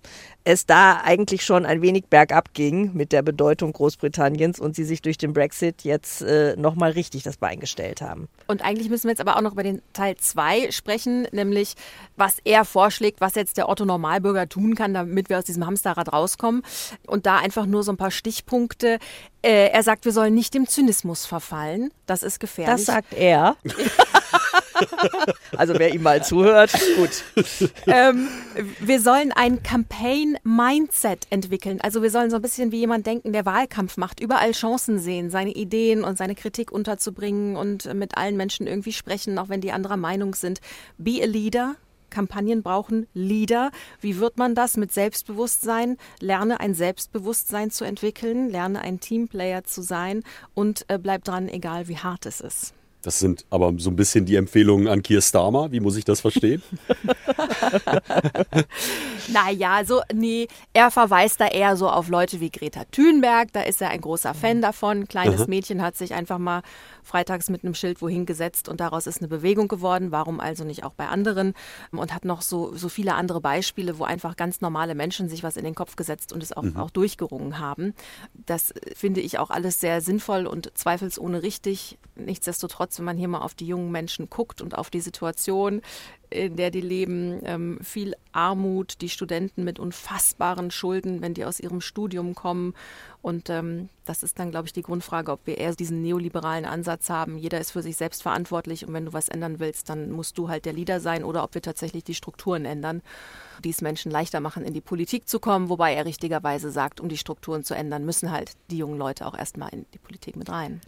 es 0.46 0.68
da 0.68 1.02
eigentlich 1.04 1.44
schon 1.44 1.66
ein 1.66 1.82
wenig 1.82 2.06
bergab 2.06 2.54
ging 2.54 2.94
mit 2.94 3.12
der 3.12 3.24
Bedeutung 3.24 3.74
Großbritanniens 3.74 4.60
und 4.60 4.76
sie 4.76 4.84
sich 4.84 5.02
durch 5.02 5.18
den 5.18 5.34
Brexit 5.34 5.84
jetzt 5.84 6.22
äh, 6.22 6.56
nochmal 6.56 6.92
richtig 6.92 7.24
das 7.24 7.38
Bein 7.38 7.60
gestellt 7.60 8.00
haben. 8.00 8.28
Und 8.48 8.64
eigentlich 8.64 8.90
müssen 8.90 9.06
wir 9.06 9.12
jetzt 9.12 9.22
aber 9.22 9.38
auch 9.38 9.42
noch 9.42 9.54
über 9.54 9.64
den 9.64 9.82
Teil 9.94 10.16
2 10.16 10.70
sprechen, 10.70 11.28
nämlich 11.32 11.74
was 12.16 12.38
er 12.46 12.64
vorschlägt, 12.64 13.22
was 13.22 13.34
jetzt 13.34 13.58
der 13.58 13.68
Otto 13.68 13.86
Normalbürger 13.86 14.48
tun 14.48 14.76
kann, 14.76 14.94
damit 14.94 15.30
wir 15.30 15.40
aus 15.40 15.46
diesem 15.46 15.66
Hamsterrad 15.66 16.14
rauskommen. 16.14 16.62
Und 17.08 17.26
da 17.26 17.38
einfach 17.38 17.66
nur 17.66 17.82
so 17.82 17.92
ein 17.92 17.98
paar 17.98 18.12
Stichpunkte. 18.12 19.00
Äh, 19.42 19.70
er 19.70 19.82
sagt, 19.82 20.06
wir 20.06 20.12
sollen 20.12 20.36
nicht 20.36 20.54
dem 20.54 20.68
Zynismus 20.68 21.26
verfallen. 21.26 21.92
Das 22.06 22.22
ist 22.22 22.40
gefährlich. 22.40 22.86
Das 22.86 22.86
sagt 22.86 23.14
er. 23.14 23.56
also 25.58 25.74
wer 25.78 25.94
ihm 25.94 26.04
mal 26.04 26.24
zuhört, 26.24 26.72
gut. 26.96 27.24
Ähm, 27.88 28.28
wir 28.80 29.02
sollen 29.02 29.32
ein 29.32 29.64
Campaign-Mindset 29.64 31.28
entwickeln. 31.30 31.80
Also 31.82 32.02
wir 32.02 32.10
sollen 32.10 32.30
so 32.30 32.36
ein 32.38 32.42
bisschen 32.42 32.72
wie 32.72 32.80
jemand 32.80 33.06
denken, 33.06 33.34
der 33.34 33.46
Wahlkampf 33.46 33.98
macht, 33.98 34.20
überall 34.20 34.52
Chancen 34.52 35.00
sehen, 35.00 35.30
seine 35.30 35.52
Ideen 35.52 36.04
und 36.04 36.18
seine 36.18 36.36
Kritik 36.36 36.72
unterzubringen 36.72 37.56
und 37.56 37.94
mit 37.94 38.18
allen 38.18 38.38
Menschen 38.38 38.68
irgendwie 38.68 38.94
sprechen, 38.94 39.38
auch 39.40 39.50
wenn 39.50 39.62
die 39.62 39.72
anderer 39.72 39.98
Meinung 39.98 40.36
sind. 40.36 40.60
Be 40.98 41.20
a 41.22 41.26
leader, 41.26 41.76
Kampagnen 42.10 42.64
brauchen 42.64 43.08
Leader. 43.14 43.72
Wie 44.00 44.20
wird 44.20 44.38
man 44.38 44.56
das 44.56 44.78
mit 44.78 44.92
Selbstbewusstsein? 44.94 45.98
Lerne 46.20 46.60
ein 46.60 46.74
Selbstbewusstsein 46.74 47.72
zu 47.72 47.84
entwickeln, 47.84 48.50
lerne 48.50 48.82
ein 48.82 49.00
Teamplayer 49.00 49.64
zu 49.64 49.82
sein 49.82 50.24
und 50.54 50.86
äh, 50.88 50.98
bleib 50.98 51.24
dran, 51.24 51.50
egal 51.50 51.88
wie 51.88 51.98
hart 51.98 52.26
es 52.26 52.42
ist. 52.42 52.75
Das 53.06 53.20
sind 53.20 53.46
aber 53.52 53.72
so 53.78 53.92
ein 53.92 53.96
bisschen 53.96 54.26
die 54.26 54.36
Empfehlungen 54.36 54.88
an 54.88 55.04
Kier 55.04 55.22
Starmer. 55.22 55.72
Wie 55.72 55.80
muss 55.80 55.96
ich 55.96 56.06
das 56.06 56.22
verstehen? 56.22 56.64
naja, 59.28 59.86
so, 59.86 60.02
nee, 60.12 60.48
er 60.74 60.90
verweist 60.90 61.40
da 61.40 61.46
eher 61.46 61.78
so 61.78 61.88
auf 61.88 62.10
Leute 62.10 62.40
wie 62.40 62.50
Greta 62.50 62.84
Thunberg. 62.86 63.54
Da 63.54 63.62
ist 63.62 63.80
er 63.80 63.90
ein 63.90 64.02
großer 64.02 64.34
Fan 64.34 64.60
davon. 64.60 65.08
Kleines 65.08 65.42
Aha. 65.42 65.50
Mädchen 65.50 65.84
hat 65.84 65.96
sich 65.96 66.16
einfach 66.16 66.40
mal 66.40 66.64
freitags 67.06 67.50
mit 67.50 67.64
einem 67.64 67.74
Schild 67.74 68.02
wohin 68.02 68.26
gesetzt 68.26 68.68
und 68.68 68.80
daraus 68.80 69.08
ist 69.08 69.20
eine 69.20 69.28
Bewegung 69.28 69.68
geworden. 69.68 70.12
Warum 70.12 70.40
also 70.40 70.64
nicht 70.64 70.84
auch 70.84 70.94
bei 70.94 71.08
anderen? 71.08 71.54
Und 71.92 72.14
hat 72.14 72.26
noch 72.26 72.42
so, 72.42 72.76
so 72.76 72.90
viele 72.90 73.16
andere 73.16 73.42
Beispiele, 73.42 74.00
wo 74.00 74.04
einfach 74.04 74.36
ganz 74.36 74.62
normale 74.62 74.96
Menschen 74.96 75.30
sich 75.30 75.44
was 75.44 75.58
in 75.58 75.64
den 75.64 75.76
Kopf 75.76 75.96
gesetzt 75.96 76.34
und 76.34 76.44
es 76.44 76.52
auch, 76.52 76.64
mhm. 76.64 76.78
auch 76.78 76.90
durchgerungen 76.90 77.60
haben. 77.60 77.94
Das 78.34 78.74
finde 78.96 79.22
ich 79.22 79.40
auch 79.40 79.50
alles 79.50 79.80
sehr 79.80 80.02
sinnvoll 80.02 80.48
und 80.48 80.78
zweifelsohne 80.78 81.44
richtig. 81.44 81.98
Nichtsdestotrotz, 82.16 82.98
wenn 82.98 83.06
man 83.06 83.18
hier 83.18 83.28
mal 83.28 83.40
auf 83.40 83.54
die 83.54 83.68
jungen 83.68 83.92
Menschen 83.92 84.30
guckt 84.30 84.62
und 84.62 84.78
auf 84.78 84.90
die 84.90 85.02
Situation, 85.02 85.82
in 86.30 86.56
der 86.56 86.72
die 86.72 86.82
leben, 86.82 87.40
ähm, 87.44 87.80
viel 87.82 88.16
Armut, 88.32 89.02
die 89.02 89.10
Studenten 89.10 89.64
mit 89.64 89.80
unfassbaren 89.80 90.72
Schulden, 90.72 91.22
wenn 91.22 91.34
die 91.34 91.46
aus 91.46 91.60
ihrem 91.60 91.82
Studium 91.82 92.36
kommen. 92.36 92.74
Und 93.22 93.50
ähm, 93.50 93.90
das 94.06 94.24
ist 94.24 94.38
dann, 94.38 94.52
glaube 94.52 94.68
ich, 94.68 94.74
die 94.74 94.82
Grundfrage, 94.82 95.32
ob 95.32 95.40
wir 95.46 95.58
eher 95.58 95.74
diesen 95.76 96.02
neoliberalen 96.02 96.66
Ansatz 96.66 97.10
haben. 97.10 97.38
Jeder 97.38 97.60
ist 97.60 97.72
für 97.72 97.82
sich 97.82 97.98
selbst 97.98 98.22
verantwortlich 98.24 98.86
und 98.86 98.94
wenn 98.94 99.06
du 99.06 99.14
was 99.14 99.30
ändern 99.30 99.60
willst, 99.60 99.90
dann 99.90 100.12
musst 100.12 100.38
du 100.38 100.50
halt 100.50 100.66
der 100.66 100.74
Leader 100.74 101.00
sein 101.00 101.24
oder 101.24 101.44
ob 101.44 101.56
wir 101.56 101.62
tatsächlich 101.62 102.04
die 102.04 102.14
Strukturen 102.14 102.66
ändern, 102.66 103.02
die 103.64 103.70
es 103.70 103.82
Menschen 103.82 104.12
leichter 104.12 104.40
machen, 104.40 104.64
in 104.64 104.74
die 104.74 104.82
Politik 104.82 105.28
zu 105.28 105.40
kommen. 105.40 105.70
Wobei 105.70 105.94
er 105.94 106.06
richtigerweise 106.06 106.72
sagt, 106.72 107.00
um 107.00 107.10
die 107.10 107.18
Strukturen 107.18 107.64
zu 107.64 107.74
ändern, 107.74 108.06
müssen 108.06 108.32
halt 108.32 108.52
die 108.70 108.78
jungen 108.78 108.98
Leute 108.98 109.26
auch 109.26 109.38
erstmal 109.38 109.70
in 109.70 109.86
die 109.94 110.00
Politik 110.00 110.36
mit 110.36 110.50
rein. 110.50 110.82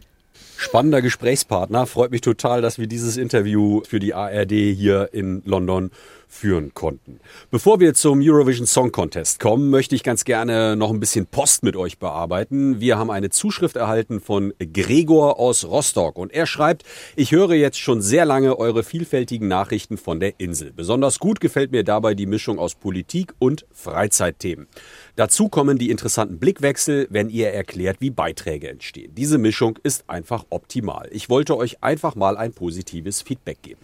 Spannender 0.58 1.02
Gesprächspartner. 1.02 1.86
Freut 1.86 2.12
mich 2.12 2.22
total, 2.22 2.62
dass 2.62 2.80
wir 2.80 2.88
dieses 2.88 3.16
Interview 3.18 3.82
für 3.88 4.00
die 4.00 4.14
ARD 4.14 4.52
hier 4.52 5.10
in 5.14 5.42
London 5.46 5.92
führen 6.28 6.74
konnten. 6.74 7.20
Bevor 7.50 7.80
wir 7.80 7.94
zum 7.94 8.22
Eurovision 8.22 8.68
Song 8.68 8.92
Contest 8.92 9.40
kommen, 9.40 9.70
möchte 9.70 9.96
ich 9.96 10.04
ganz 10.04 10.26
gerne 10.26 10.76
noch 10.76 10.92
ein 10.92 11.00
bisschen 11.00 11.26
Post 11.26 11.64
mit 11.64 11.76
euch 11.76 11.98
bearbeiten. 11.98 12.80
Wir 12.80 12.98
haben 12.98 13.10
eine 13.10 13.30
Zuschrift 13.30 13.76
erhalten 13.76 14.20
von 14.20 14.54
Gregor 14.60 15.40
aus 15.40 15.66
Rostock 15.66 16.18
und 16.18 16.34
er 16.34 16.46
schreibt, 16.46 16.84
ich 17.16 17.32
höre 17.32 17.54
jetzt 17.54 17.80
schon 17.80 18.02
sehr 18.02 18.26
lange 18.26 18.58
eure 18.60 18.84
vielfältigen 18.84 19.48
Nachrichten 19.48 19.98
von 19.98 20.20
der 20.20 20.40
Insel. 20.40 20.74
Besonders 20.74 21.20
gut 21.20 21.40
gefällt 21.40 21.72
mir 21.72 21.84
dabei 21.84 22.14
die 22.14 22.26
Mischung 22.26 22.60
aus 22.60 22.76
Politik 22.76 23.34
und 23.40 23.66
Freizeitthemen. 23.72 24.68
Dazu 25.16 25.50
kommen 25.50 25.78
die 25.78 25.90
interessanten 25.90 26.40
Blickwechsel, 26.40 27.08
wenn 27.10 27.30
ihr 27.30 27.50
erklärt, 27.50 27.98
wie 28.00 28.10
Beiträge 28.10 28.70
entstehen. 28.70 29.16
Diese 29.16 29.38
Mischung 29.38 29.80
ist 29.82 30.10
einfach 30.10 30.46
optimal. 30.50 31.10
Ich 31.12 31.30
wollte 31.30 31.58
euch 31.58 31.84
einfach 31.84 32.16
mal 32.16 32.38
ein 32.38 32.54
positives 32.54 33.22
Feedback 33.22 33.62
geben. 33.62 33.80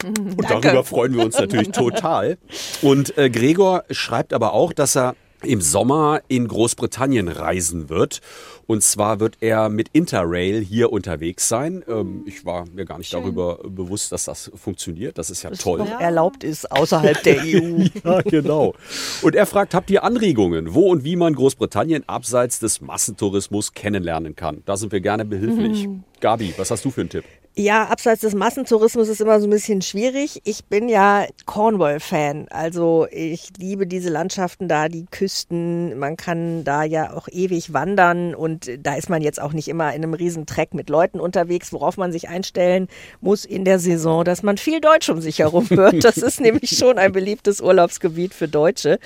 Und 0.04 0.42
Danke. 0.50 0.68
darüber 0.68 0.84
freuen 0.84 1.14
wir 1.14 1.24
uns 1.24 1.38
natürlich 1.38 1.70
total. 1.72 2.38
Und 2.82 3.16
äh, 3.16 3.30
Gregor 3.30 3.84
schreibt 3.90 4.32
aber 4.32 4.52
auch, 4.52 4.72
dass 4.72 4.96
er 4.96 5.16
im 5.42 5.60
Sommer 5.60 6.20
in 6.28 6.48
Großbritannien 6.48 7.28
reisen 7.28 7.88
wird. 7.88 8.20
Und 8.66 8.82
zwar 8.82 9.20
wird 9.20 9.36
er 9.40 9.68
mit 9.68 9.88
Interrail 9.92 10.60
hier 10.60 10.90
unterwegs 10.92 11.48
sein. 11.48 11.84
Ähm, 11.88 12.24
ich 12.26 12.44
war 12.44 12.64
mir 12.74 12.84
gar 12.84 12.98
nicht 12.98 13.10
Schön. 13.10 13.20
darüber 13.20 13.58
bewusst, 13.62 14.10
dass 14.12 14.24
das 14.24 14.50
funktioniert. 14.54 15.18
Das 15.18 15.30
ist 15.30 15.42
ja 15.42 15.50
das 15.50 15.60
toll. 15.60 15.78
Noch 15.78 16.00
erlaubt 16.00 16.42
ist 16.42 16.70
außerhalb 16.72 17.22
der 17.22 17.40
EU. 17.44 17.84
ja, 18.04 18.22
genau. 18.22 18.74
Und 19.22 19.34
er 19.36 19.46
fragt, 19.46 19.74
habt 19.74 19.90
ihr 19.90 20.02
Anregungen, 20.02 20.74
wo 20.74 20.90
und 20.90 21.04
wie 21.04 21.16
man 21.16 21.34
Großbritannien 21.34 22.08
abseits 22.08 22.58
des 22.58 22.80
Massentourismus 22.80 23.72
kennenlernen 23.72 24.34
kann? 24.34 24.62
Da 24.64 24.76
sind 24.76 24.90
wir 24.90 25.00
gerne 25.00 25.24
behilflich. 25.24 25.86
Mhm. 25.86 26.02
Gabi, 26.20 26.54
was 26.56 26.70
hast 26.70 26.84
du 26.84 26.90
für 26.90 27.02
einen 27.02 27.10
Tipp? 27.10 27.24
Ja, 27.58 27.84
abseits 27.84 28.20
des 28.20 28.34
Massentourismus 28.34 29.08
ist 29.08 29.22
immer 29.22 29.40
so 29.40 29.46
ein 29.46 29.50
bisschen 29.50 29.80
schwierig. 29.80 30.42
Ich 30.44 30.66
bin 30.66 30.90
ja 30.90 31.24
Cornwall-Fan. 31.46 32.48
Also 32.50 33.06
ich 33.10 33.48
liebe 33.56 33.86
diese 33.86 34.10
Landschaften 34.10 34.68
da, 34.68 34.90
die 34.90 35.06
Küsten. 35.10 35.98
Man 35.98 36.18
kann 36.18 36.64
da 36.64 36.84
ja 36.84 37.14
auch 37.14 37.28
ewig 37.28 37.72
wandern 37.72 38.34
und 38.34 38.70
da 38.80 38.96
ist 38.96 39.08
man 39.08 39.22
jetzt 39.22 39.40
auch 39.40 39.54
nicht 39.54 39.68
immer 39.68 39.94
in 39.94 40.04
einem 40.04 40.12
riesen 40.12 40.44
Treck 40.44 40.74
mit 40.74 40.90
Leuten 40.90 41.18
unterwegs, 41.18 41.72
worauf 41.72 41.96
man 41.96 42.12
sich 42.12 42.28
einstellen 42.28 42.88
muss 43.22 43.46
in 43.46 43.64
der 43.64 43.78
Saison, 43.78 44.22
dass 44.22 44.42
man 44.42 44.58
viel 44.58 44.82
Deutsch 44.82 45.08
um 45.08 45.22
sich 45.22 45.38
herum 45.38 45.66
hört. 45.70 46.04
Das 46.04 46.18
ist 46.18 46.42
nämlich 46.42 46.68
schon 46.76 46.98
ein 46.98 47.12
beliebtes 47.12 47.62
Urlaubsgebiet 47.62 48.34
für 48.34 48.48
Deutsche. 48.48 48.98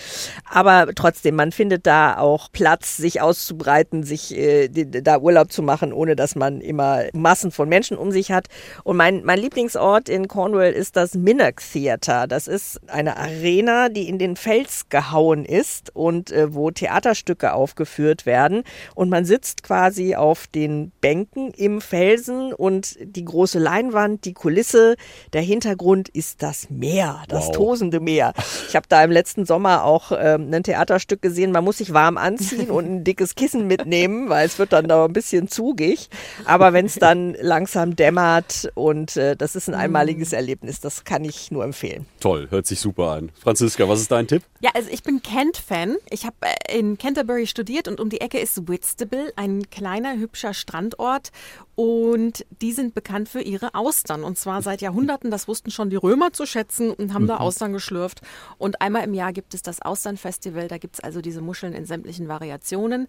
Aber 0.45 0.93
trotzdem, 0.97 1.37
man 1.37 1.53
findet 1.53 1.87
da 1.87 2.19
auch 2.19 2.51
Platz, 2.51 2.97
sich 2.97 3.21
auszubreiten, 3.21 4.03
sich 4.03 4.37
äh, 4.37 4.67
da 4.69 5.21
Urlaub 5.21 5.53
zu 5.53 5.63
machen, 5.63 5.93
ohne 5.93 6.17
dass 6.17 6.35
man 6.35 6.61
immer 6.61 7.05
Massen 7.13 7.53
von 7.53 7.69
Menschen 7.69 7.97
um 7.97 8.11
sich 8.11 8.33
hat 8.33 8.40
hat. 8.41 8.49
Und 8.85 8.97
mein, 8.97 9.23
mein 9.25 9.39
Lieblingsort 9.39 10.09
in 10.09 10.29
Cornwall 10.29 10.73
ist 10.73 10.97
das 10.97 11.15
Minnock 11.15 11.61
Theater. 11.73 12.27
Das 12.27 12.49
ist 12.49 12.81
eine 12.89 13.17
Arena, 13.17 13.89
die 13.89 14.09
in 14.09 14.19
den 14.19 14.37
Fels 14.37 14.89
gehauen 14.89 15.45
ist 15.45 15.95
und 15.95 16.33
äh, 16.33 16.55
wo 16.55 16.71
Theaterstücke 16.71 17.53
aufgeführt 17.53 18.27
werden. 18.27 18.63
Und 18.95 19.11
man 19.11 19.25
sitzt 19.25 19.63
quasi 19.63 20.15
auf 20.15 20.47
den 20.47 20.93
Bänken 21.01 21.53
im 21.53 21.81
Felsen 21.81 22.53
und 22.53 22.97
die 23.01 23.25
große 23.25 23.59
Leinwand, 23.59 24.25
die 24.25 24.35
Kulisse, 24.35 24.97
der 25.33 25.43
Hintergrund 25.43 26.09
ist 26.09 26.43
das 26.43 26.71
Meer, 26.71 27.23
das 27.29 27.47
wow. 27.47 27.53
tosende 27.53 28.01
Meer. 28.01 28.33
Ich 28.69 28.77
habe 28.77 28.87
da 28.89 29.03
im 29.05 29.11
letzten 29.11 29.45
Sommer 29.45 29.85
auch 29.85 30.13
ähm, 30.17 30.53
ein 30.53 30.63
Theaterstück 30.63 31.23
gesehen. 31.23 31.53
Man 31.53 31.65
muss 31.65 31.79
sich 31.79 31.93
warm 31.93 32.17
anziehen 32.17 32.71
und 32.71 32.85
ein 32.87 33.05
dickes 33.05 33.35
Kissen 33.35 33.67
mitnehmen, 33.67 34.29
weil 34.29 34.47
es 34.47 34.59
wird 34.59 34.73
dann 34.73 34.89
da 34.89 35.05
ein 35.05 35.13
bisschen 35.13 35.49
zugig. 35.49 36.09
Aber 36.45 36.73
wenn 36.73 36.87
es 36.87 36.95
dann 36.95 37.35
langsam 37.41 37.97
dämmert, 37.97 38.30
Heimat 38.31 38.71
und 38.75 39.17
äh, 39.17 39.37
das 39.37 39.57
ist 39.57 39.69
ein 39.69 39.75
mhm. 39.75 39.81
einmaliges 39.81 40.33
Erlebnis. 40.33 40.81
Das 40.81 41.05
kann 41.05 41.25
ich 41.25 41.51
nur 41.51 41.65
empfehlen. 41.65 42.07
Toll, 42.21 42.49
hört 42.51 42.67
sich 42.67 42.81
super 42.81 43.13
an. 43.13 43.31
Franziska, 43.41 43.89
was 43.89 44.01
ist 44.01 44.11
dein 44.11 44.27
Tipp? 44.27 44.43
Ja, 44.61 44.71
also 44.75 44.89
ich 44.91 45.03
bin 45.03 45.23
Kent-Fan. 45.23 45.97
Ich 46.11 46.25
habe 46.25 46.37
äh, 46.43 46.79
in 46.79 46.99
Canterbury 46.99 47.47
studiert 47.47 47.89
und 47.89 48.01
um 48.01 48.09
die 48.11 48.21
Ecke 48.21 48.39
ist 48.39 48.69
Whitstable, 48.69 49.33
ein 49.37 49.69
kleiner, 49.71 50.17
hübscher 50.17 50.55
Strandort. 50.55 51.31
Und 51.75 52.45
die 52.61 52.73
sind 52.73 52.95
bekannt 52.95 53.29
für 53.29 53.41
ihre 53.41 53.75
Austern. 53.75 54.23
Und 54.23 54.37
zwar 54.37 54.61
seit 54.63 54.83
Jahrhunderten. 54.83 55.31
Das 55.31 55.49
wussten 55.49 55.71
schon 55.71 55.89
die 55.89 55.97
Römer 55.97 56.33
zu 56.33 56.45
schätzen 56.45 56.91
und 56.91 57.15
haben 57.15 57.23
mhm. 57.23 57.29
da 57.29 57.37
Austern 57.39 57.73
geschlürft. 57.73 58.21
Und 58.59 58.83
einmal 58.83 59.05
im 59.05 59.15
Jahr 59.15 59.33
gibt 59.33 59.55
es 59.55 59.63
das 59.63 59.81
Austernfestival. 59.81 60.69
Da 60.69 60.79
gibt 60.79 60.97
es 60.97 61.01
also 61.01 61.21
diese 61.23 61.41
Muscheln 61.41 61.73
in 61.73 61.87
sämtlichen 61.87 62.29
Variationen 62.29 63.09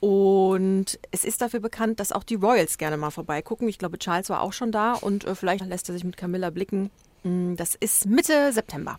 Und 0.00 0.98
es 1.10 1.24
ist 1.24 1.42
dafür 1.42 1.60
bekannt, 1.60 2.00
dass 2.00 2.10
auch 2.12 2.24
die 2.24 2.36
Royals 2.36 2.78
gerne 2.78 2.96
mal 2.96 3.10
vorbeigucken. 3.10 3.68
Ich 3.68 3.78
glaube, 3.78 3.98
Charles 3.98 4.30
war 4.30 4.40
auch 4.40 4.54
schon 4.54 4.72
da 4.72 4.94
und 4.94 5.24
äh, 5.24 5.34
vielleicht 5.34 5.64
lässt 5.66 5.88
er 5.90 5.92
sich 5.94 6.04
mit 6.04 6.16
Camilla 6.16 6.50
blicken. 6.50 6.90
Mm, 7.22 7.54
Das 7.56 7.74
ist 7.74 8.06
Mitte 8.06 8.52
September. 8.52 8.98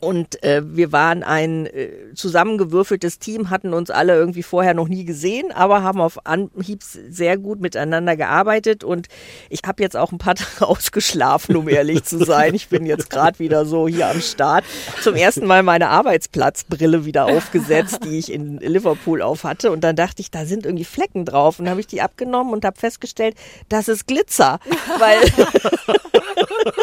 Und 0.04 0.44
äh, 0.44 0.62
wir 0.64 0.92
waren 0.92 1.24
ein 1.24 1.66
äh, 1.66 1.90
zusammengewürfeltes 2.14 3.20
Team, 3.20 3.50
hatten 3.50 3.74
uns 3.74 3.90
alle 3.90 4.16
irgendwie 4.16 4.44
vorher 4.44 4.74
noch 4.74 4.88
nie 4.88 5.06
gesehen, 5.06 5.52
aber 5.52 5.82
haben 5.82 6.02
auf 6.02 6.26
Anhieb 6.26 6.84
sehr 6.84 7.38
gut 7.38 7.60
miteinander 7.62 8.16
gearbeitet. 8.16 8.84
Und 8.84 9.08
ich 9.50 9.62
habe 9.66 9.82
jetzt 9.82 9.96
auch 9.98 10.12
ein 10.12 10.18
paar 10.18 10.36
Tage 10.36 10.68
ausgeschlafen, 10.68 11.56
um 11.56 11.68
ehrlich 11.70 12.04
zu 12.04 12.24
sein. 12.24 12.54
Ich 12.54 12.70
bin 12.70 12.86
jetzt 12.86 13.10
gerade 13.10 13.40
wieder 13.40 13.66
so 13.66 13.88
hier 13.88 14.08
am 14.08 14.22
Start. 14.22 14.64
Zum 15.02 15.16
ersten 15.16 15.46
Mal 15.46 15.64
meine 15.64 15.90
Arbeitsplatzbrille 15.90 17.06
wieder 17.06 17.26
aufgesetzt, 17.26 18.00
die 18.04 18.20
ich 18.20 18.32
in 18.32 18.58
Liverpool 18.60 19.22
auf 19.22 19.44
hatte. 19.44 19.72
Und 19.72 19.84
dann 19.84 19.96
dachte 19.96 20.22
ich, 20.22 20.30
da 20.30 20.46
sind 20.46 20.66
irgendwie 20.66 20.86
Flecken 20.86 21.26
drauf. 21.26 21.60
Und 21.60 21.70
habe 21.70 21.80
ich 21.80 21.88
die 21.88 22.02
abgenommen 22.02 22.54
und 22.54 22.66
habe 22.66 22.80
festgestellt, 22.80 23.36
das 23.70 23.88
ist 23.88 24.08
Glitzer. 24.08 24.60
Weil 25.00 25.20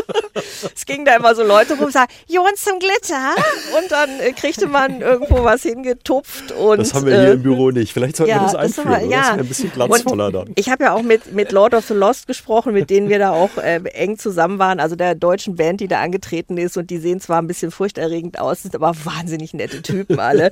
es 0.75 0.87
ging 0.87 1.05
da 1.05 1.17
immer 1.17 1.35
so 1.35 1.43
Leute 1.43 1.75
rum 1.75 1.87
und 1.87 1.93
sagen, 1.93 2.11
you 2.29 2.43
want 2.43 2.57
some 2.59 2.79
glitter? 2.79 3.35
Und 3.79 3.91
dann 3.91 4.21
äh, 4.21 4.33
kriegte 4.33 4.67
man 4.67 5.01
irgendwo 5.01 5.45
was 5.45 5.63
hingetupft. 5.63 6.53
Und, 6.53 6.79
Das 6.79 6.95
haben 6.95 7.07
wir 7.07 7.19
hier 7.21 7.31
äh, 7.31 7.33
im 7.35 7.43
Büro 7.43 7.71
nicht. 7.71 7.93
Vielleicht 7.93 8.17
sollten 8.17 8.33
wir 8.35 8.41
das 8.41 8.55
einführen. 8.55 8.89
war- 8.91 8.99
oder? 9.03 9.11
Das 9.17 9.27
wäre 9.29 9.39
ein 9.41 9.47
bisschen 9.49 9.73
glanzvoller 9.73 10.33
dann. 10.33 10.53
Ich 10.57 10.69
habe 10.71 10.85
ja 10.85 10.95
auch 10.95 11.03
mit, 11.03 11.33
mit 11.33 11.53
Lord 11.53 11.75
of 11.75 11.87
the 11.87 11.95
Lost 11.95 12.27
gesprochen, 12.27 12.73
mit 12.73 12.91
denen 12.91 13.09
wir 13.09 13.19
da 13.19 13.31
auch 13.33 13.57
äh, 13.59 13.81
eng 13.93 14.19
zusammen 14.19 14.59
waren, 14.59 14.81
also 14.81 14.97
der 14.97 15.15
deutschen 15.15 15.57
Band, 15.57 15.81
die 15.81 15.89
da 15.89 16.01
angetreten 16.01 16.57
ist. 16.59 16.77
Und 16.77 16.91
die 16.91 16.99
sehen 16.99 17.21
zwar 17.21 17.41
ein 17.41 17.47
bisschen 17.47 17.71
furchterregend 17.71 18.39
aus, 18.39 18.63
sind 18.63 18.75
aber 18.75 18.95
wahnsinnig 19.05 19.55
nette 19.55 19.83
Typen 19.83 20.19
alle. 20.21 20.51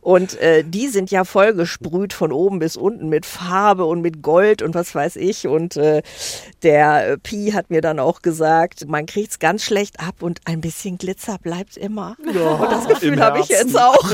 Und 0.00 0.38
äh, 0.40 0.64
die 0.64 0.88
sind 0.88 1.10
ja 1.10 1.24
voll 1.24 1.54
gesprüht 1.54 2.12
von 2.12 2.32
oben 2.32 2.58
bis 2.58 2.76
unten 2.76 3.08
mit 3.08 3.26
Farbe 3.26 3.84
und 3.84 4.00
mit 4.00 4.22
Gold 4.22 4.62
und 4.62 4.74
was 4.74 4.94
weiß 4.94 5.16
ich. 5.16 5.46
Und 5.46 5.76
äh, 5.76 6.02
der 6.62 7.16
Pi 7.22 7.52
hat 7.54 7.70
mir 7.70 7.80
dann 7.80 7.98
auch 7.98 8.22
gesagt, 8.22 8.86
man 8.88 9.06
kriegt's 9.30 9.38
ganz 9.38 9.64
schlecht 9.64 10.00
ab 10.00 10.22
und 10.22 10.40
ein 10.44 10.60
bisschen 10.60 10.98
Glitzer 10.98 11.38
bleibt 11.38 11.76
immer. 11.76 12.16
und 12.18 12.72
das 12.72 12.88
Gefühl 12.88 13.20
habe 13.20 13.38
ich 13.40 13.48
jetzt 13.48 13.78
auch, 13.78 13.96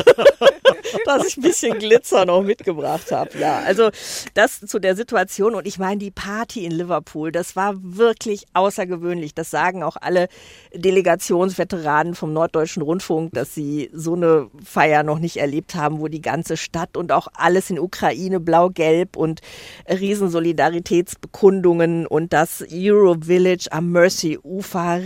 dass 1.07 1.26
ich 1.26 1.38
ein 1.38 1.42
bisschen 1.42 1.79
Glitzer 1.79 2.26
noch 2.26 2.42
mitgebracht 2.42 3.11
habe. 3.12 3.31
Ja, 3.38 3.61
also 3.61 3.88
das 4.35 4.61
zu 4.61 4.79
der 4.79 4.94
Situation. 4.94 5.55
Und 5.55 5.66
ich 5.66 5.79
meine, 5.79 5.96
die 5.98 6.11
Party 6.11 6.66
in 6.66 6.72
Liverpool, 6.72 7.33
das 7.33 7.57
war 7.57 7.74
wirklich 7.79 8.44
außergewöhnlich. 8.52 9.35
Das 9.35 9.50
sagen 9.50 9.83
auch 9.83 9.96
alle 9.98 10.29
Delegationsveteranen 10.74 12.14
vom 12.14 12.35
Norddeutschen 12.35 12.83
Rundfunk, 12.83 13.33
dass 13.33 13.55
sie 13.55 13.88
so 13.94 14.12
eine 14.14 14.50
Feier 14.64 15.02
noch 15.02 15.18
nicht 15.18 15.38
erlebt 15.38 15.74
haben, 15.74 16.00
wo 16.00 16.09
die 16.09 16.20
ganze 16.20 16.59
Stadt 16.59 16.94
und 16.96 17.12
auch 17.12 17.29
alles 17.35 17.70
in 17.70 17.79
Ukraine 17.79 18.40
blau-gelb 18.40 19.16
und 19.16 19.40
Riesensolidaritätsbekundungen 19.88 22.07
und 22.07 22.35
das 22.35 22.62
Euro 22.70 23.16
Village 23.22 23.68
am 23.70 23.92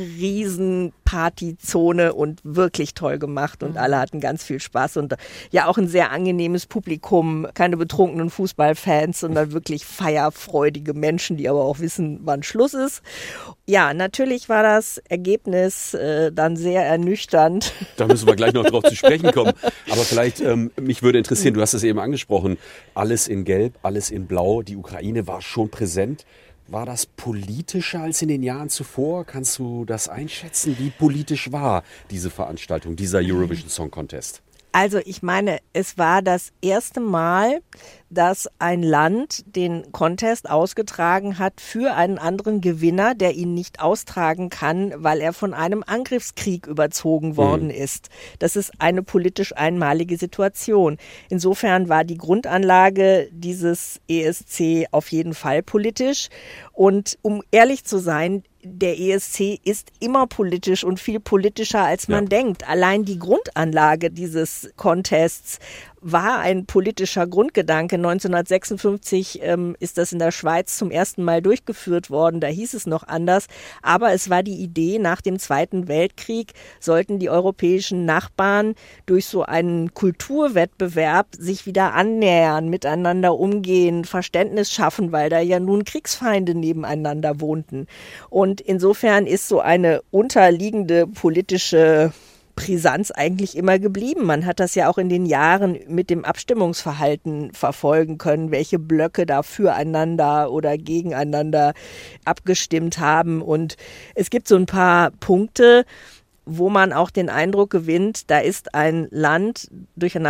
Mercy-Ufer, 0.00 0.20
Riesenpartyzone 1.10 2.14
und 2.14 2.40
wirklich 2.44 2.94
toll 2.94 3.18
gemacht 3.18 3.62
und 3.62 3.76
alle 3.76 3.98
hatten 3.98 4.20
ganz 4.20 4.42
viel 4.44 4.60
Spaß 4.60 4.96
und 4.98 5.14
ja 5.50 5.66
auch 5.66 5.78
ein 5.78 5.88
sehr 5.88 6.10
angenehmes 6.10 6.66
Publikum, 6.66 7.46
keine 7.54 7.76
betrunkenen 7.76 8.30
Fußballfans, 8.30 9.20
sondern 9.20 9.52
wirklich 9.54 9.84
feierfreudige 9.84 10.94
Menschen, 10.94 11.36
die 11.36 11.48
aber 11.48 11.64
auch 11.64 11.80
wissen, 11.80 12.20
wann 12.22 12.42
Schluss 12.42 12.74
ist. 12.74 13.02
Ja, 13.66 13.94
natürlich 13.94 14.48
war 14.48 14.62
das 14.62 14.98
Ergebnis 15.08 15.94
äh, 15.94 16.32
dann 16.32 16.56
sehr 16.56 16.84
ernüchternd. 16.84 17.72
Da 17.96 18.06
müssen 18.06 18.26
wir 18.26 18.34
gleich 18.34 18.54
noch 18.54 18.64
drauf 18.64 18.84
zu 18.84 18.96
sprechen 18.96 19.30
kommen. 19.30 19.52
Aber 19.90 20.02
vielleicht, 20.02 20.40
ähm, 20.40 20.70
mich 20.80 21.02
würde 21.02 21.18
interessieren, 21.18 21.52
du 21.52 21.60
hast 21.60 21.74
es 21.74 21.82
eben 21.82 21.98
angesprochen, 21.98 22.56
alles 22.94 23.28
in 23.28 23.44
Gelb, 23.44 23.74
alles 23.82 24.10
in 24.10 24.26
Blau. 24.26 24.62
Die 24.62 24.76
Ukraine 24.76 25.26
war 25.26 25.42
schon 25.42 25.68
präsent. 25.68 26.24
War 26.70 26.86
das 26.86 27.04
politischer 27.04 28.02
als 28.02 28.22
in 28.22 28.28
den 28.28 28.44
Jahren 28.44 28.68
zuvor? 28.68 29.24
Kannst 29.24 29.58
du 29.58 29.84
das 29.84 30.08
einschätzen? 30.08 30.76
Wie 30.78 30.90
politisch 30.90 31.50
war 31.50 31.82
diese 32.12 32.30
Veranstaltung, 32.30 32.94
dieser 32.94 33.18
Eurovision 33.18 33.68
Song 33.68 33.90
Contest? 33.90 34.40
Also 34.72 34.98
ich 35.04 35.22
meine, 35.22 35.58
es 35.72 35.98
war 35.98 36.22
das 36.22 36.52
erste 36.62 37.00
Mal, 37.00 37.60
dass 38.08 38.48
ein 38.58 38.82
Land 38.82 39.44
den 39.56 39.90
Contest 39.90 40.48
ausgetragen 40.48 41.38
hat 41.38 41.60
für 41.60 41.94
einen 41.94 42.18
anderen 42.18 42.60
Gewinner, 42.60 43.14
der 43.14 43.34
ihn 43.34 43.54
nicht 43.54 43.80
austragen 43.80 44.48
kann, 44.48 44.92
weil 44.96 45.20
er 45.20 45.32
von 45.32 45.54
einem 45.54 45.82
Angriffskrieg 45.84 46.66
überzogen 46.66 47.36
worden 47.36 47.70
ist. 47.70 48.08
Das 48.38 48.54
ist 48.54 48.72
eine 48.78 49.02
politisch 49.02 49.56
einmalige 49.56 50.16
Situation. 50.16 50.98
Insofern 51.28 51.88
war 51.88 52.04
die 52.04 52.18
Grundanlage 52.18 53.28
dieses 53.32 54.00
ESC 54.08 54.86
auf 54.92 55.10
jeden 55.10 55.34
Fall 55.34 55.62
politisch. 55.62 56.28
Und 56.72 57.18
um 57.22 57.42
ehrlich 57.50 57.84
zu 57.84 57.98
sein, 57.98 58.44
der 58.62 58.98
ESC 58.98 59.58
ist 59.64 59.90
immer 60.00 60.26
politisch 60.26 60.84
und 60.84 61.00
viel 61.00 61.20
politischer, 61.20 61.84
als 61.84 62.08
man 62.08 62.24
Ja. 62.24 62.28
denkt. 62.28 62.68
Allein 62.68 63.04
die 63.04 63.18
Grundanlage 63.18 64.10
dieses 64.10 64.70
Contests 64.76 65.58
war 66.00 66.40
ein 66.40 66.66
politischer 66.66 67.26
Grundgedanke. 67.26 67.96
1956 67.96 69.40
ähm, 69.42 69.76
ist 69.80 69.98
das 69.98 70.12
in 70.12 70.18
der 70.18 70.32
Schweiz 70.32 70.76
zum 70.76 70.90
ersten 70.90 71.22
Mal 71.22 71.42
durchgeführt 71.42 72.10
worden. 72.10 72.40
Da 72.40 72.46
hieß 72.46 72.74
es 72.74 72.86
noch 72.86 73.06
anders. 73.06 73.46
Aber 73.82 74.12
es 74.12 74.30
war 74.30 74.42
die 74.42 74.62
Idee, 74.62 74.98
nach 74.98 75.20
dem 75.20 75.38
Zweiten 75.38 75.88
Weltkrieg 75.88 76.52
sollten 76.78 77.18
die 77.18 77.30
europäischen 77.30 78.04
Nachbarn 78.04 78.74
durch 79.06 79.26
so 79.26 79.42
einen 79.42 79.92
Kulturwettbewerb 79.94 81.28
sich 81.38 81.66
wieder 81.66 81.94
annähern, 81.94 82.68
miteinander 82.68 83.38
umgehen, 83.38 84.04
Verständnis 84.04 84.72
schaffen, 84.72 85.12
weil 85.12 85.28
da 85.28 85.40
ja 85.40 85.60
nun 85.60 85.84
Kriegsfeinde 85.84 86.54
nebeneinander 86.54 87.40
wohnten. 87.40 87.86
Und 88.30 88.60
insofern 88.60 89.26
ist 89.26 89.48
so 89.48 89.60
eine 89.60 90.02
unterliegende 90.10 91.06
politische 91.06 92.12
Brisanz 92.60 93.10
eigentlich 93.10 93.56
immer 93.56 93.78
geblieben. 93.78 94.26
Man 94.26 94.44
hat 94.44 94.60
das 94.60 94.74
ja 94.74 94.90
auch 94.90 94.98
in 94.98 95.08
den 95.08 95.24
Jahren 95.24 95.78
mit 95.88 96.10
dem 96.10 96.26
Abstimmungsverhalten 96.26 97.54
verfolgen 97.54 98.18
können, 98.18 98.50
welche 98.50 98.78
Blöcke 98.78 99.24
da 99.24 99.42
füreinander 99.42 100.52
oder 100.52 100.76
gegeneinander 100.76 101.72
abgestimmt 102.26 102.98
haben. 102.98 103.40
Und 103.40 103.78
es 104.14 104.28
gibt 104.28 104.46
so 104.46 104.56
ein 104.56 104.66
paar 104.66 105.10
Punkte, 105.12 105.86
wo 106.44 106.68
man 106.68 106.92
auch 106.92 107.10
den 107.10 107.30
Eindruck 107.30 107.70
gewinnt, 107.70 108.30
da 108.30 108.40
ist 108.40 108.74
ein 108.74 109.08
Land 109.10 109.68
durch 109.96 110.16
ein 110.16 110.26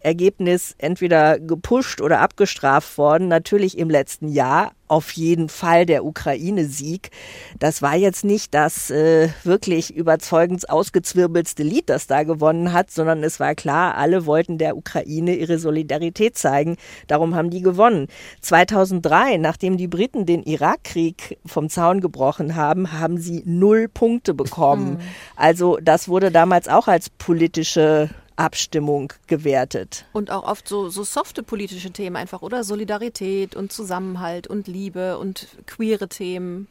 Ergebnis 0.00 0.74
entweder 0.78 1.38
gepusht 1.38 2.00
oder 2.00 2.20
abgestraft 2.20 2.98
worden. 2.98 3.28
Natürlich 3.28 3.78
im 3.78 3.90
letzten 3.90 4.28
Jahr 4.28 4.72
auf 4.88 5.12
jeden 5.12 5.48
Fall 5.48 5.86
der 5.86 6.04
Ukraine-Sieg. 6.04 7.10
Das 7.58 7.82
war 7.82 7.94
jetzt 7.94 8.24
nicht 8.24 8.54
das 8.54 8.90
äh, 8.90 9.28
wirklich 9.44 9.94
überzeugend 9.94 10.68
ausgezwirbelste 10.68 11.62
Lied, 11.62 11.88
das 11.90 12.06
da 12.06 12.22
gewonnen 12.22 12.72
hat, 12.72 12.90
sondern 12.90 13.22
es 13.22 13.38
war 13.38 13.54
klar, 13.54 13.96
alle 13.96 14.26
wollten 14.26 14.58
der 14.58 14.76
Ukraine 14.76 15.34
ihre 15.34 15.58
Solidarität 15.58 16.36
zeigen. 16.36 16.76
Darum 17.06 17.34
haben 17.34 17.50
die 17.50 17.60
gewonnen. 17.62 18.08
2003, 18.40 19.36
nachdem 19.36 19.76
die 19.76 19.88
Briten 19.88 20.26
den 20.26 20.42
Irakkrieg 20.42 21.38
vom 21.44 21.68
Zaun 21.68 22.00
gebrochen 22.00 22.56
haben, 22.56 22.92
haben 22.92 23.18
sie 23.18 23.42
null 23.44 23.88
Punkte 23.88 24.34
bekommen. 24.34 24.92
Mhm. 24.92 24.98
Also 25.36 25.78
das 25.82 26.08
wurde 26.08 26.30
damals 26.30 26.68
auch 26.68 26.88
als 26.88 27.10
politische 27.10 28.08
Abstimmung 28.38 29.12
gewertet. 29.26 30.06
Und 30.12 30.30
auch 30.30 30.44
oft 30.44 30.68
so, 30.68 30.88
so 30.88 31.02
softe 31.02 31.42
politische 31.42 31.90
Themen 31.90 32.16
einfach, 32.16 32.42
oder? 32.42 32.64
Solidarität 32.64 33.56
und 33.56 33.72
Zusammenhalt 33.72 34.46
und 34.46 34.68
Liebe 34.68 35.18
und 35.18 35.48
queere 35.66 36.08
Themen. 36.08 36.68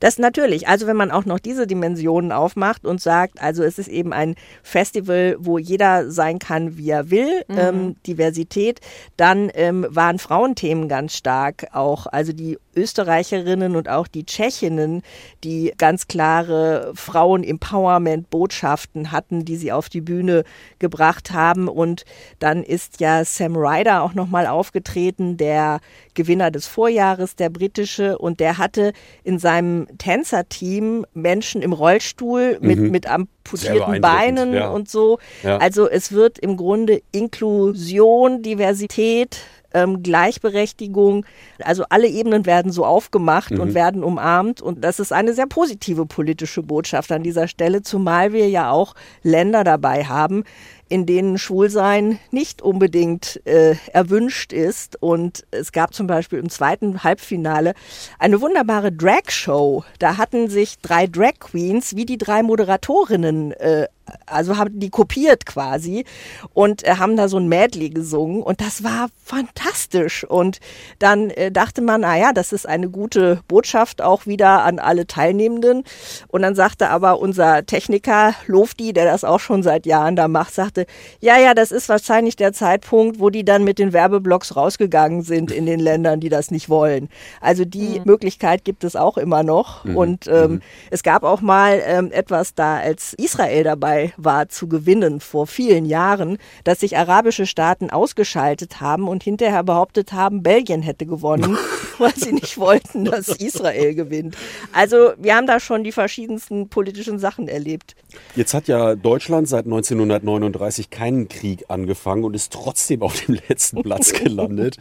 Das 0.00 0.18
natürlich. 0.18 0.68
Also 0.68 0.86
wenn 0.86 0.96
man 0.96 1.10
auch 1.10 1.24
noch 1.24 1.38
diese 1.38 1.66
Dimensionen 1.66 2.32
aufmacht 2.32 2.84
und 2.84 3.00
sagt, 3.00 3.42
also 3.42 3.62
es 3.62 3.78
ist 3.78 3.88
eben 3.88 4.12
ein 4.12 4.34
Festival, 4.62 5.36
wo 5.38 5.58
jeder 5.58 6.10
sein 6.10 6.38
kann, 6.38 6.76
wie 6.76 6.90
er 6.90 7.10
will, 7.10 7.42
mhm. 7.48 7.58
ähm, 7.58 7.96
Diversität, 8.06 8.80
dann 9.16 9.50
ähm, 9.54 9.86
waren 9.88 10.18
Frauenthemen 10.18 10.88
ganz 10.88 11.16
stark 11.16 11.68
auch. 11.72 12.06
Also 12.06 12.32
die 12.32 12.58
Österreicherinnen 12.74 13.76
und 13.76 13.88
auch 13.88 14.06
die 14.06 14.24
Tschechinnen, 14.24 15.02
die 15.44 15.72
ganz 15.76 16.08
klare 16.08 16.92
Frauen-Empowerment-Botschaften 16.94 19.12
hatten, 19.12 19.44
die 19.44 19.56
sie 19.56 19.72
auf 19.72 19.88
die 19.88 20.00
Bühne 20.00 20.44
gebracht 20.78 21.32
haben. 21.32 21.68
Und 21.68 22.04
dann 22.38 22.62
ist 22.62 23.00
ja 23.00 23.24
Sam 23.24 23.56
Ryder 23.56 24.02
auch 24.02 24.14
nochmal 24.14 24.46
aufgetreten, 24.46 25.36
der 25.36 25.80
Gewinner 26.14 26.50
des 26.50 26.66
Vorjahres, 26.66 27.36
der 27.36 27.50
britische, 27.50 28.18
und 28.18 28.40
der 28.40 28.58
hatte 28.58 28.92
in 29.24 29.38
seinem 29.38 29.69
Tänzerteam 29.98 31.06
Menschen 31.14 31.62
im 31.62 31.72
Rollstuhl 31.72 32.58
mit, 32.60 32.78
mhm. 32.78 32.90
mit 32.90 33.06
amputierten 33.06 34.00
Beinen 34.00 34.54
ja. 34.54 34.70
und 34.70 34.88
so. 34.88 35.18
Ja. 35.42 35.58
Also 35.58 35.88
es 35.88 36.12
wird 36.12 36.38
im 36.38 36.56
Grunde 36.56 37.02
Inklusion, 37.12 38.42
Diversität, 38.42 39.38
ähm, 39.72 40.02
Gleichberechtigung. 40.02 41.24
Also 41.62 41.84
alle 41.88 42.08
Ebenen 42.08 42.46
werden 42.46 42.72
so 42.72 42.84
aufgemacht 42.84 43.52
mhm. 43.52 43.60
und 43.60 43.74
werden 43.74 44.02
umarmt. 44.04 44.60
Und 44.62 44.84
das 44.84 45.00
ist 45.00 45.12
eine 45.12 45.34
sehr 45.34 45.46
positive 45.46 46.06
politische 46.06 46.62
Botschaft 46.62 47.12
an 47.12 47.22
dieser 47.22 47.48
Stelle, 47.48 47.82
zumal 47.82 48.32
wir 48.32 48.48
ja 48.48 48.70
auch 48.70 48.94
Länder 49.22 49.64
dabei 49.64 50.04
haben, 50.04 50.44
in 50.90 51.06
denen 51.06 51.38
Schwulsein 51.38 52.18
nicht 52.32 52.60
unbedingt 52.62 53.40
äh, 53.46 53.76
erwünscht 53.92 54.52
ist. 54.52 55.00
Und 55.00 55.46
es 55.52 55.72
gab 55.72 55.94
zum 55.94 56.08
Beispiel 56.08 56.40
im 56.40 56.50
zweiten 56.50 57.04
Halbfinale 57.04 57.74
eine 58.18 58.40
wunderbare 58.40 58.90
Drag-Show. 58.92 59.84
Da 60.00 60.18
hatten 60.18 60.50
sich 60.50 60.78
drei 60.80 61.06
Drag 61.06 61.38
Queens 61.38 61.94
wie 61.94 62.04
die 62.04 62.18
drei 62.18 62.42
Moderatorinnen 62.42 63.52
äh, 63.52 63.86
also 64.26 64.56
haben 64.56 64.78
die 64.78 64.90
kopiert 64.90 65.46
quasi 65.46 66.04
und 66.52 66.86
äh, 66.86 66.96
haben 66.96 67.16
da 67.16 67.28
so 67.28 67.38
ein 67.38 67.48
Medley 67.48 67.90
gesungen 67.90 68.42
und 68.42 68.60
das 68.60 68.82
war 68.82 69.08
fantastisch 69.24 70.24
und 70.24 70.60
dann 70.98 71.30
äh, 71.30 71.50
dachte 71.50 71.82
man, 71.82 72.02
na 72.02 72.16
ja, 72.16 72.32
das 72.32 72.52
ist 72.52 72.66
eine 72.66 72.88
gute 72.88 73.40
Botschaft 73.48 74.02
auch 74.02 74.26
wieder 74.26 74.62
an 74.64 74.78
alle 74.78 75.06
Teilnehmenden 75.06 75.84
und 76.28 76.42
dann 76.42 76.54
sagte 76.54 76.88
aber 76.90 77.18
unser 77.18 77.64
Techniker 77.66 78.34
Lofti, 78.46 78.92
der 78.92 79.04
das 79.04 79.24
auch 79.24 79.40
schon 79.40 79.62
seit 79.62 79.86
Jahren 79.86 80.16
da 80.16 80.28
macht, 80.28 80.54
sagte, 80.54 80.79
ja, 81.20 81.38
ja, 81.38 81.54
das 81.54 81.72
ist 81.72 81.88
wahrscheinlich 81.88 82.36
der 82.36 82.52
Zeitpunkt, 82.52 83.20
wo 83.20 83.30
die 83.30 83.44
dann 83.44 83.64
mit 83.64 83.78
den 83.78 83.92
Werbeblocks 83.92 84.56
rausgegangen 84.56 85.22
sind 85.22 85.50
in 85.50 85.66
den 85.66 85.80
Ländern, 85.80 86.20
die 86.20 86.28
das 86.28 86.50
nicht 86.50 86.68
wollen. 86.68 87.08
Also 87.40 87.64
die 87.64 87.98
mhm. 87.98 88.04
Möglichkeit 88.04 88.64
gibt 88.64 88.84
es 88.84 88.96
auch 88.96 89.16
immer 89.16 89.42
noch 89.42 89.84
mhm. 89.84 89.96
und 89.96 90.26
ähm, 90.26 90.52
mhm. 90.52 90.62
es 90.90 91.02
gab 91.02 91.22
auch 91.22 91.40
mal 91.40 91.80
ähm, 91.84 92.10
etwas 92.12 92.54
da, 92.54 92.78
als 92.78 93.14
Israel 93.14 93.64
dabei 93.64 94.12
war 94.16 94.48
zu 94.48 94.68
gewinnen 94.68 95.20
vor 95.20 95.46
vielen 95.46 95.84
Jahren, 95.84 96.38
dass 96.64 96.80
sich 96.80 96.96
arabische 96.96 97.46
Staaten 97.46 97.90
ausgeschaltet 97.90 98.80
haben 98.80 99.08
und 99.08 99.22
hinterher 99.22 99.62
behauptet 99.62 100.12
haben, 100.12 100.42
Belgien 100.42 100.82
hätte 100.82 101.06
gewonnen, 101.06 101.56
weil 101.98 102.14
sie 102.16 102.32
nicht 102.32 102.58
wollten, 102.58 103.04
dass 103.04 103.28
Israel 103.28 103.94
gewinnt. 103.94 104.36
Also 104.72 105.12
wir 105.18 105.36
haben 105.36 105.46
da 105.46 105.60
schon 105.60 105.84
die 105.84 105.92
verschiedensten 105.92 106.68
politischen 106.68 107.18
Sachen 107.18 107.48
erlebt. 107.48 107.96
Jetzt 108.36 108.54
hat 108.54 108.68
ja 108.68 108.94
Deutschland 108.94 109.48
seit 109.48 109.64
1939 109.64 110.69
keinen 110.90 111.28
Krieg 111.28 111.64
angefangen 111.68 112.24
und 112.24 112.34
ist 112.34 112.52
trotzdem 112.52 113.02
auf 113.02 113.20
dem 113.20 113.38
letzten 113.48 113.82
Platz 113.82 114.12
gelandet. 114.24 114.76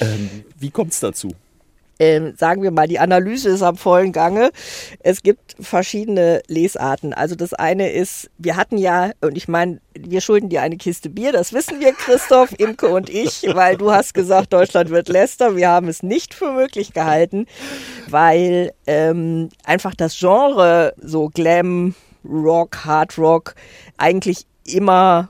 ähm, 0.00 0.44
wie 0.58 0.70
kommt 0.70 0.92
es 0.92 1.00
dazu? 1.00 1.32
äh, 2.00 2.32
sagen 2.36 2.62
wir 2.62 2.70
mal, 2.70 2.88
die 2.88 2.98
Analyse 2.98 3.50
ist 3.50 3.62
am 3.62 3.76
vollen 3.76 4.12
Gange. 4.12 4.50
Es 5.00 5.22
gibt 5.22 5.54
verschiedene 5.60 6.42
Lesarten. 6.48 7.12
Also 7.12 7.36
das 7.36 7.52
eine 7.52 7.92
ist, 7.92 8.30
wir 8.38 8.56
hatten 8.56 8.78
ja, 8.78 9.10
und 9.20 9.36
ich 9.36 9.48
meine, 9.48 9.80
wir 9.94 10.22
schulden 10.22 10.48
dir 10.48 10.62
eine 10.62 10.78
Kiste 10.78 11.10
Bier, 11.10 11.30
das 11.32 11.52
wissen 11.52 11.78
wir, 11.78 11.92
Christoph, 11.92 12.58
Imke 12.58 12.88
und 12.88 13.10
ich, 13.10 13.44
weil 13.54 13.76
du 13.76 13.92
hast 13.92 14.14
gesagt, 14.14 14.52
Deutschland 14.52 14.90
wird 14.90 15.08
Leicester. 15.08 15.56
Wir 15.56 15.68
haben 15.68 15.88
es 15.88 16.02
nicht 16.02 16.32
für 16.32 16.52
möglich 16.52 16.94
gehalten, 16.94 17.46
weil 18.08 18.72
ähm, 18.86 19.50
einfach 19.64 19.94
das 19.94 20.18
Genre 20.18 20.94
so 21.02 21.28
Glam, 21.28 21.94
Rock, 22.24 22.84
Hard 22.84 23.18
Rock 23.18 23.54
eigentlich 23.98 24.46
immer 24.74 25.28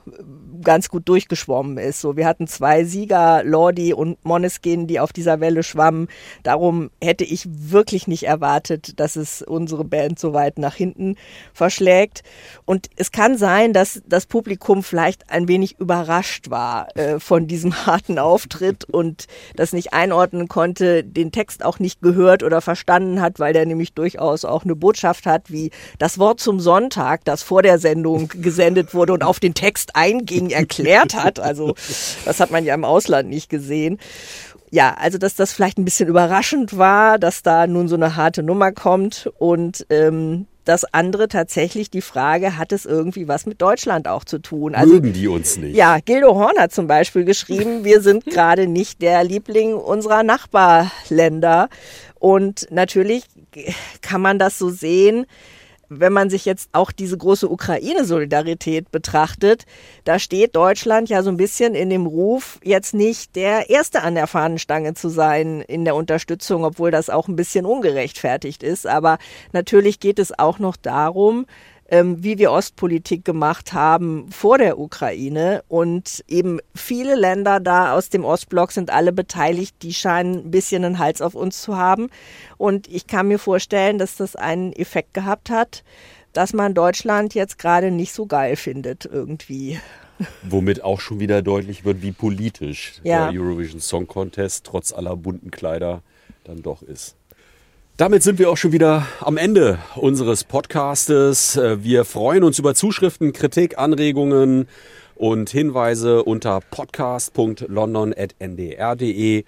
ganz 0.63 0.89
gut 0.89 1.07
durchgeschwommen 1.07 1.77
ist. 1.77 2.01
So, 2.01 2.17
wir 2.17 2.25
hatten 2.25 2.47
zwei 2.47 2.83
Sieger, 2.83 3.43
Lordi 3.43 3.93
und 3.93 4.23
Moneskin, 4.25 4.87
die 4.87 4.99
auf 4.99 5.13
dieser 5.13 5.39
Welle 5.39 5.63
schwammen. 5.63 6.07
Darum 6.43 6.91
hätte 7.01 7.23
ich 7.23 7.47
wirklich 7.49 8.07
nicht 8.07 8.23
erwartet, 8.23 8.99
dass 8.99 9.15
es 9.15 9.41
unsere 9.41 9.83
Band 9.83 10.19
so 10.19 10.33
weit 10.33 10.57
nach 10.59 10.75
hinten 10.75 11.15
verschlägt. 11.53 12.23
Und 12.65 12.89
es 12.95 13.11
kann 13.11 13.37
sein, 13.37 13.73
dass 13.73 14.01
das 14.05 14.25
Publikum 14.25 14.83
vielleicht 14.83 15.29
ein 15.29 15.47
wenig 15.47 15.79
überrascht 15.79 16.49
war 16.49 16.95
äh, 16.97 17.19
von 17.19 17.47
diesem 17.47 17.85
harten 17.85 18.19
Auftritt 18.19 18.85
und 18.85 19.27
das 19.55 19.73
nicht 19.73 19.93
einordnen 19.93 20.47
konnte, 20.47 21.03
den 21.03 21.31
Text 21.31 21.63
auch 21.63 21.79
nicht 21.79 22.01
gehört 22.01 22.43
oder 22.43 22.61
verstanden 22.61 23.21
hat, 23.21 23.39
weil 23.39 23.53
der 23.53 23.65
nämlich 23.65 23.93
durchaus 23.93 24.45
auch 24.45 24.63
eine 24.63 24.75
Botschaft 24.75 25.25
hat, 25.25 25.51
wie 25.51 25.71
das 25.99 26.19
Wort 26.19 26.39
zum 26.39 26.59
Sonntag, 26.59 27.25
das 27.25 27.43
vor 27.43 27.61
der 27.61 27.79
Sendung 27.79 28.29
gesendet 28.29 28.93
wurde 28.93 29.13
und 29.13 29.23
auf 29.23 29.39
den 29.39 29.53
Text 29.53 29.95
einging, 30.45 30.57
erklärt 30.57 31.13
hat. 31.15 31.39
Also 31.39 31.75
das 32.25 32.39
hat 32.39 32.51
man 32.51 32.65
ja 32.65 32.73
im 32.73 32.85
Ausland 32.85 33.29
nicht 33.29 33.49
gesehen. 33.49 33.99
Ja, 34.69 34.95
also 34.97 35.17
dass 35.17 35.35
das 35.35 35.51
vielleicht 35.51 35.77
ein 35.77 35.85
bisschen 35.85 36.07
überraschend 36.07 36.77
war, 36.77 37.19
dass 37.19 37.43
da 37.43 37.67
nun 37.67 37.87
so 37.87 37.95
eine 37.95 38.15
harte 38.15 38.41
Nummer 38.41 38.71
kommt 38.71 39.29
und 39.37 39.85
ähm, 39.89 40.47
das 40.65 40.85
andere 40.93 41.27
tatsächlich 41.27 41.89
die 41.89 42.01
Frage, 42.01 42.57
hat 42.57 42.71
es 42.71 42.85
irgendwie 42.85 43.27
was 43.27 43.45
mit 43.45 43.61
Deutschland 43.61 44.07
auch 44.07 44.23
zu 44.23 44.39
tun? 44.39 44.75
Also, 44.75 44.93
Mögen 44.93 45.13
die 45.13 45.27
uns 45.27 45.57
nicht? 45.57 45.75
Ja, 45.75 45.99
Gildo 45.99 46.35
Horn 46.35 46.57
hat 46.57 46.71
zum 46.71 46.87
Beispiel 46.87 47.25
geschrieben, 47.25 47.83
wir 47.83 48.01
sind 48.01 48.25
gerade 48.25 48.67
nicht 48.67 49.01
der 49.01 49.23
Liebling 49.23 49.73
unserer 49.73 50.23
Nachbarländer. 50.23 51.67
Und 52.19 52.67
natürlich 52.69 53.23
kann 54.01 54.21
man 54.21 54.37
das 54.37 54.59
so 54.59 54.69
sehen, 54.69 55.25
wenn 55.93 56.13
man 56.13 56.29
sich 56.29 56.45
jetzt 56.45 56.69
auch 56.71 56.93
diese 56.93 57.17
große 57.17 57.49
Ukraine-Solidarität 57.49 58.91
betrachtet, 58.91 59.65
da 60.05 60.19
steht 60.19 60.55
Deutschland 60.55 61.09
ja 61.09 61.21
so 61.21 61.29
ein 61.29 61.35
bisschen 61.35 61.75
in 61.75 61.89
dem 61.89 62.05
Ruf, 62.05 62.59
jetzt 62.63 62.93
nicht 62.93 63.35
der 63.35 63.69
Erste 63.69 64.01
an 64.01 64.15
der 64.15 64.27
Fahnenstange 64.27 64.93
zu 64.93 65.09
sein 65.09 65.59
in 65.59 65.83
der 65.83 65.95
Unterstützung, 65.95 66.63
obwohl 66.63 66.91
das 66.91 67.09
auch 67.09 67.27
ein 67.27 67.35
bisschen 67.35 67.65
ungerechtfertigt 67.65 68.63
ist. 68.63 68.87
Aber 68.87 69.17
natürlich 69.51 69.99
geht 69.99 70.17
es 70.17 70.37
auch 70.39 70.59
noch 70.59 70.77
darum, 70.77 71.45
ähm, 71.91 72.23
wie 72.23 72.37
wir 72.37 72.51
Ostpolitik 72.51 73.25
gemacht 73.25 73.73
haben 73.73 74.31
vor 74.31 74.57
der 74.57 74.79
Ukraine. 74.79 75.63
Und 75.67 76.23
eben 76.27 76.59
viele 76.73 77.15
Länder 77.15 77.59
da 77.59 77.93
aus 77.93 78.09
dem 78.09 78.23
Ostblock 78.23 78.71
sind 78.71 78.89
alle 78.89 79.11
beteiligt, 79.11 79.75
die 79.83 79.93
scheinen 79.93 80.45
ein 80.45 80.51
bisschen 80.51 80.85
einen 80.85 80.99
Hals 80.99 81.21
auf 81.21 81.35
uns 81.35 81.61
zu 81.61 81.75
haben. 81.75 82.09
Und 82.57 82.87
ich 82.87 83.07
kann 83.07 83.27
mir 83.27 83.37
vorstellen, 83.37 83.99
dass 83.99 84.15
das 84.15 84.37
einen 84.37 84.71
Effekt 84.71 85.13
gehabt 85.13 85.49
hat, 85.49 85.83
dass 86.31 86.53
man 86.53 86.73
Deutschland 86.73 87.33
jetzt 87.33 87.59
gerade 87.59 87.91
nicht 87.91 88.13
so 88.13 88.25
geil 88.25 88.55
findet 88.55 89.05
irgendwie. 89.05 89.77
Womit 90.43 90.83
auch 90.83 91.01
schon 91.01 91.19
wieder 91.19 91.41
deutlich 91.41 91.83
wird, 91.83 92.01
wie 92.01 92.13
politisch 92.13 92.93
ja. 93.03 93.29
der 93.29 93.41
Eurovision 93.41 93.81
Song 93.81 94.07
Contest 94.07 94.65
trotz 94.65 94.93
aller 94.93 95.17
bunten 95.17 95.51
Kleider 95.51 96.03
dann 96.45 96.61
doch 96.61 96.83
ist. 96.83 97.17
Damit 98.01 98.23
sind 98.23 98.39
wir 98.39 98.49
auch 98.49 98.57
schon 98.57 98.71
wieder 98.71 99.05
am 99.19 99.37
Ende 99.37 99.77
unseres 99.95 100.43
Podcastes. 100.43 101.55
Äh, 101.55 101.83
wir 101.83 102.03
freuen 102.03 102.43
uns 102.43 102.57
über 102.57 102.73
Zuschriften, 102.73 103.31
Kritik, 103.31 103.77
Anregungen 103.77 104.67
und 105.13 105.51
Hinweise 105.51 106.23
unter 106.23 106.61
podcast.london.ndr.de. 106.61 109.43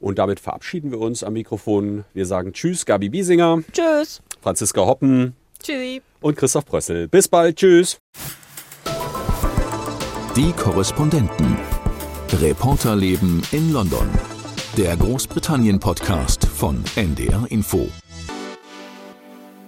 Und 0.00 0.18
damit 0.18 0.40
verabschieden 0.40 0.90
wir 0.90 1.00
uns 1.00 1.22
am 1.22 1.34
Mikrofon. 1.34 2.06
Wir 2.14 2.24
sagen 2.24 2.54
Tschüss, 2.54 2.86
Gabi 2.86 3.10
Biesinger. 3.10 3.62
Tschüss. 3.72 4.22
Franziska 4.40 4.86
Hoppen. 4.86 5.34
Tschüssi. 5.62 6.00
Und 6.22 6.38
Christoph 6.38 6.64
Brössel. 6.64 7.08
Bis 7.08 7.28
bald. 7.28 7.56
Tschüss. 7.56 7.98
Die 10.34 10.52
Korrespondenten. 10.52 11.58
Reporterleben 12.40 13.42
in 13.52 13.70
London. 13.70 14.08
Der 14.78 14.96
Großbritannien-Podcast 14.96 16.46
von 16.46 16.84
NDR 16.94 17.46
Info. 17.48 17.88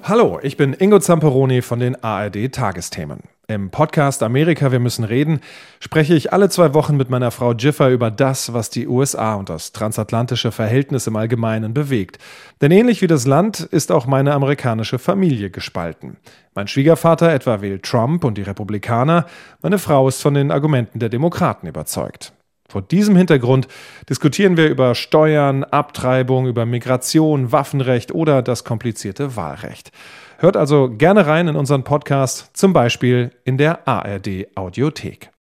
Hallo, 0.05 0.39
ich 0.41 0.57
bin 0.57 0.73
Ingo 0.73 1.01
Zamperoni 1.01 1.63
von 1.63 1.81
den 1.81 2.01
ARD 2.01 2.53
Tagesthemen. 2.53 3.19
Im 3.49 3.71
Podcast 3.71 4.23
Amerika, 4.23 4.71
wir 4.71 4.79
müssen 4.79 5.03
reden, 5.03 5.41
spreche 5.81 6.15
ich 6.15 6.33
alle 6.33 6.49
zwei 6.49 6.75
Wochen 6.75 6.97
mit 6.97 7.11
meiner 7.11 7.33
Frau 7.33 7.55
Jiffer 7.55 7.91
über 7.91 8.13
das, 8.13 8.53
was 8.53 8.71
die 8.71 8.87
USA 8.87 9.35
und 9.35 9.49
das 9.49 9.73
transatlantische 9.73 10.53
Verhältnis 10.53 11.09
im 11.09 11.17
Allgemeinen 11.17 11.75
bewegt. 11.75 12.19
Denn 12.61 12.71
ähnlich 12.71 13.03
wie 13.03 13.09
das 13.09 13.27
Land 13.27 13.59
ist 13.59 13.91
auch 13.91 14.07
meine 14.07 14.33
amerikanische 14.33 15.01
Familie 15.01 15.51
gespalten. 15.51 16.19
Mein 16.55 16.69
Schwiegervater 16.69 17.33
etwa 17.33 17.61
wählt 17.61 17.83
Trump 17.83 18.23
und 18.23 18.39
die 18.39 18.43
Republikaner, 18.43 19.27
meine 19.61 19.81
Frau 19.81 20.07
ist 20.07 20.23
von 20.23 20.35
den 20.35 20.53
Argumenten 20.53 21.01
der 21.01 21.09
Demokraten 21.09 21.67
überzeugt. 21.67 22.33
Vor 22.71 22.83
diesem 22.83 23.17
Hintergrund 23.17 23.67
diskutieren 24.09 24.57
wir 24.57 24.69
über 24.69 24.95
Steuern, 24.95 25.65
Abtreibung, 25.65 26.47
über 26.47 26.67
Migration, 26.67 27.51
Waffenrecht 27.51 28.15
oder 28.15 28.43
das 28.43 28.63
komplizierte 28.63 29.35
Wahlrecht. 29.35 29.91
Hört 30.39 30.57
also 30.57 30.89
gerne 30.89 31.27
rein 31.27 31.49
in 31.49 31.57
unseren 31.57 31.83
Podcast, 31.83 32.51
zum 32.53 32.73
Beispiel 32.73 33.33
in 33.45 33.59
der 33.59 33.89
ARD 33.89 34.47
Audiothek. 34.55 35.31